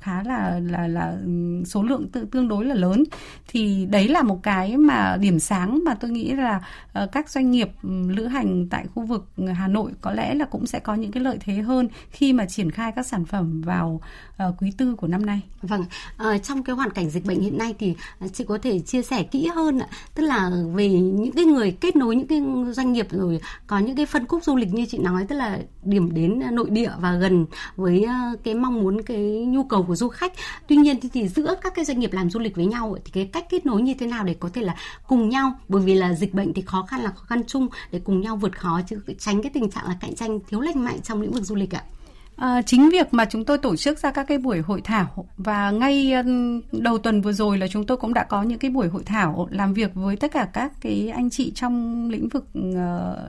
[0.00, 3.04] khá là là là ừ, số lượng tự tương đối là lớn
[3.48, 6.60] thì đấy là một cái mà điểm sáng mà tôi nghĩ là
[6.92, 10.44] ờ, các doanh nghiệp ừ, lữ hành tại khu vực Hà Nội có lẽ là
[10.44, 13.60] cũng sẽ có những cái lợi thế hơn khi mà triển khai các sản phẩm
[13.62, 14.00] vào
[14.36, 15.40] ờ, quý tư của năm nay.
[15.62, 15.84] Vâng,
[16.16, 17.94] ờ, trong cái hoàn cảnh dịch bệnh hiện nay thì
[18.32, 21.96] chị có thể chia sẻ kỹ hơn ạ, tức là về những cái người kết
[21.96, 22.42] nối những cái
[22.72, 25.58] doanh nghiệp rồi có những cái phân khúc du lịch như chị nói tức là
[25.82, 27.46] điểm đến nội địa và gần
[27.76, 28.06] với
[28.44, 30.32] cái mong muốn cái nhu cầu của du khách.
[30.66, 33.10] Tuy nhiên thì, thì giữa các cái doanh nghiệp làm du lịch với nhau thì
[33.10, 34.76] cái cách kết nối như thế nào để có thể là
[35.06, 35.52] cùng nhau?
[35.68, 38.36] Bởi vì là dịch bệnh thì khó khăn là khó khăn chung để cùng nhau
[38.36, 41.32] vượt khó chứ tránh cái tình trạng là cạnh tranh thiếu lành mạnh trong lĩnh
[41.32, 41.82] vực du lịch ạ.
[42.38, 45.70] À, chính việc mà chúng tôi tổ chức ra các cái buổi hội thảo và
[45.70, 46.12] ngay
[46.72, 49.48] đầu tuần vừa rồi là chúng tôi cũng đã có những cái buổi hội thảo
[49.50, 52.74] làm việc với tất cả các cái anh chị trong lĩnh vực uh,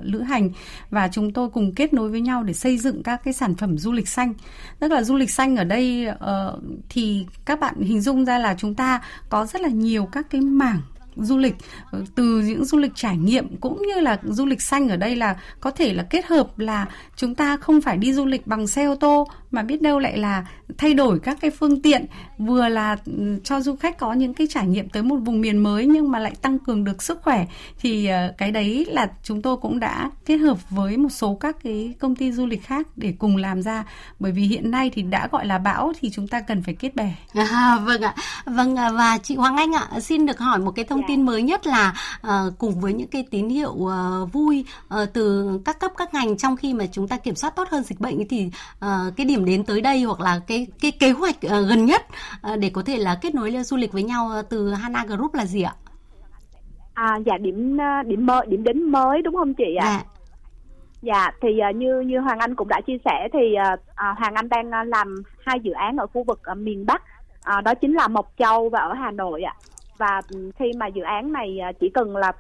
[0.02, 0.50] lữ hành
[0.90, 3.78] và chúng tôi cùng kết nối với nhau để xây dựng các cái sản phẩm
[3.78, 4.34] du lịch xanh.
[4.80, 8.56] Tức là du lịch xanh ở đây uh, thì các bạn hình dung ra là
[8.58, 10.82] chúng ta có rất là nhiều các cái mảng
[11.16, 11.56] du lịch
[11.92, 15.16] ờ, từ những du lịch trải nghiệm cũng như là du lịch xanh ở đây
[15.16, 16.86] là có thể là kết hợp là
[17.16, 20.18] chúng ta không phải đi du lịch bằng xe ô tô mà biết đâu lại
[20.18, 20.46] là
[20.78, 22.06] thay đổi các cái phương tiện
[22.38, 25.58] vừa là ừ, cho du khách có những cái trải nghiệm tới một vùng miền
[25.58, 27.46] mới nhưng mà lại tăng cường được sức khỏe
[27.82, 31.58] thì ờ, cái đấy là chúng tôi cũng đã kết hợp với một số các
[31.64, 33.84] cái công ty du lịch khác để cùng làm ra
[34.20, 36.96] bởi vì hiện nay thì đã gọi là bão thì chúng ta cần phải kết
[36.96, 37.16] bè.
[37.34, 40.86] À, vâng ạ, vâng à, và chị Hoàng Anh ạ, xin được hỏi một cái
[40.86, 41.94] thông tin mới nhất là
[42.28, 43.92] uh, cùng với những cái tín hiệu uh,
[44.34, 47.68] vui uh, từ các cấp các ngành trong khi mà chúng ta kiểm soát tốt
[47.72, 48.52] hơn dịch bệnh thì
[48.86, 52.02] uh, cái điểm đến tới đây hoặc là cái cái kế hoạch uh, gần nhất
[52.54, 55.46] uh, để có thể là kết nối du lịch với nhau từ Hana Group là
[55.46, 55.74] gì ạ?
[56.94, 59.86] À dạ điểm điểm mới điểm đến mới đúng không chị ạ?
[59.86, 60.04] Dạ.
[61.02, 63.40] Dạ thì uh, như như Hoàng Anh cũng đã chia sẻ thì
[63.74, 67.02] uh, Hoàng Anh đang làm hai dự án ở khu vực uh, miền Bắc
[67.58, 69.56] uh, đó chính là Mộc Châu và ở Hà Nội ạ.
[70.00, 70.22] Và
[70.60, 72.32] khi mà dự án này uh, chỉ cần là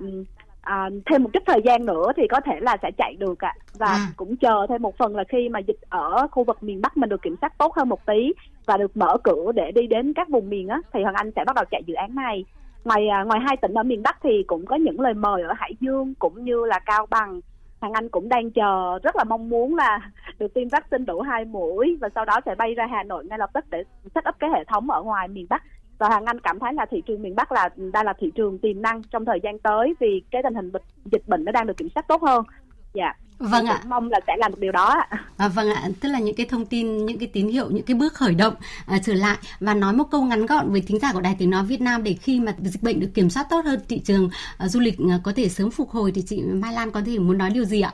[0.62, 3.53] à, thêm một chút thời gian nữa thì có thể là sẽ chạy được ạ.
[3.78, 4.07] Và à.
[4.18, 7.10] cũng chờ thêm một phần là khi mà dịch ở khu vực miền Bắc mình
[7.10, 8.34] được kiểm soát tốt hơn một tí
[8.66, 11.43] và được mở cửa để đi đến các vùng miền á thì Hoàng Anh sẽ
[11.45, 12.45] bắt đầu chạy dự án này.
[12.84, 15.53] Ngoài à, ngoài hai tỉnh ở miền Bắc thì cũng có những lời mời ở
[15.57, 17.41] Hải Dương cũng như là Cao Bằng.
[17.80, 21.45] Hoàng Anh cũng đang chờ rất là mong muốn là được tiêm vaccine đủ hai
[21.45, 23.84] mũi và sau đó sẽ bay ra Hà Nội ngay lập tức để
[24.16, 25.64] set up cái hệ thống ở ngoài miền Bắc
[26.00, 28.60] và Hoàng Anh cảm thấy là thị trường miền Bắc là đang là thị trường
[28.60, 30.72] tiềm năng trong thời gian tới vì cái tình hình
[31.12, 32.43] dịch bệnh nó đang được kiểm soát tốt hơn.
[32.93, 33.14] Dạ.
[33.39, 33.82] Vâng ạ.
[33.88, 35.08] Mong là sẽ làm được điều đó ạ.
[35.38, 37.95] À, vâng ạ, tức là những cái thông tin, những cái tín hiệu, những cái
[37.95, 38.54] bước khởi động
[38.86, 41.50] à, trở lại và nói một câu ngắn gọn với thính giả của Đài Tiếng
[41.50, 44.30] Nói Việt Nam để khi mà dịch bệnh được kiểm soát tốt hơn, thị trường
[44.58, 47.20] à, du lịch à, có thể sớm phục hồi thì chị Mai Lan có thể
[47.20, 47.93] muốn nói điều gì ạ?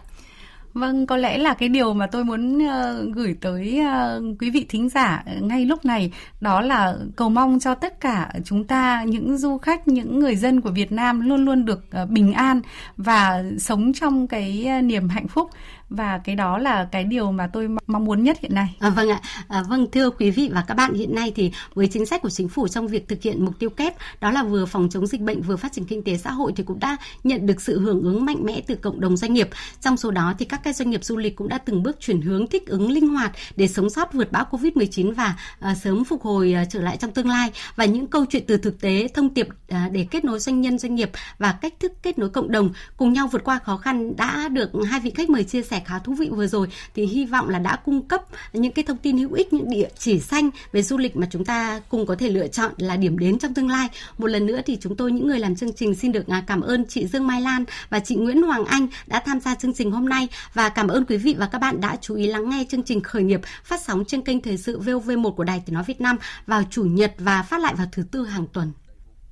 [0.76, 4.66] Vâng, có lẽ là cái điều mà tôi muốn uh, gửi tới uh, quý vị
[4.70, 6.12] thính giả ngay lúc này
[6.42, 10.62] đó là cầu mong cho tất cả chúng ta những du khách, những người dân
[10.62, 12.62] của Việt Nam luôn luôn được uh, bình an
[12.98, 15.50] và sống trong cái niềm hạnh phúc
[15.90, 18.76] và cái đó là cái điều mà tôi mong muốn nhất hiện nay.
[18.80, 21.88] À, vâng ạ, à, vâng thưa quý vị và các bạn hiện nay thì với
[21.88, 24.66] chính sách của chính phủ trong việc thực hiện mục tiêu kép đó là vừa
[24.66, 27.46] phòng chống dịch bệnh vừa phát triển kinh tế xã hội thì cũng đã nhận
[27.46, 29.50] được sự hưởng ứng mạnh mẽ từ cộng đồng doanh nghiệp.
[29.82, 32.22] Trong số đó thì các cái doanh nghiệp du lịch cũng đã từng bước chuyển
[32.22, 36.22] hướng thích ứng linh hoạt để sống sót vượt bão Covid-19 và à, sớm phục
[36.22, 39.30] hồi à, trở lại trong tương lai và những câu chuyện từ thực tế thông
[39.30, 42.52] tiệp à, để kết nối doanh nhân doanh nghiệp và cách thức kết nối cộng
[42.52, 45.75] đồng cùng nhau vượt qua khó khăn đã được hai vị khách mời chia sẻ
[45.86, 48.22] khá thú vị vừa rồi thì hy vọng là đã cung cấp
[48.54, 51.46] những cái thông tin hữu ích, những địa chỉ xanh về du lịch mà chúng
[51.46, 53.88] ta cùng có thể lựa chọn là điểm đến trong tương lai.
[54.18, 56.62] Một lần nữa thì chúng tôi, những người làm chương trình xin được à, cảm
[56.62, 59.92] ơn chị Dương Mai Lan và chị Nguyễn Hoàng Anh đã tham gia chương trình
[59.92, 62.66] hôm nay và cảm ơn quý vị và các bạn đã chú ý lắng nghe
[62.70, 65.84] chương trình khởi nghiệp phát sóng trên kênh thời sự VOV1 của Đài Tiếng nói
[65.88, 66.18] Việt Nam
[66.48, 68.72] vào chủ nhật và phát lại vào thứ tư hàng tuần.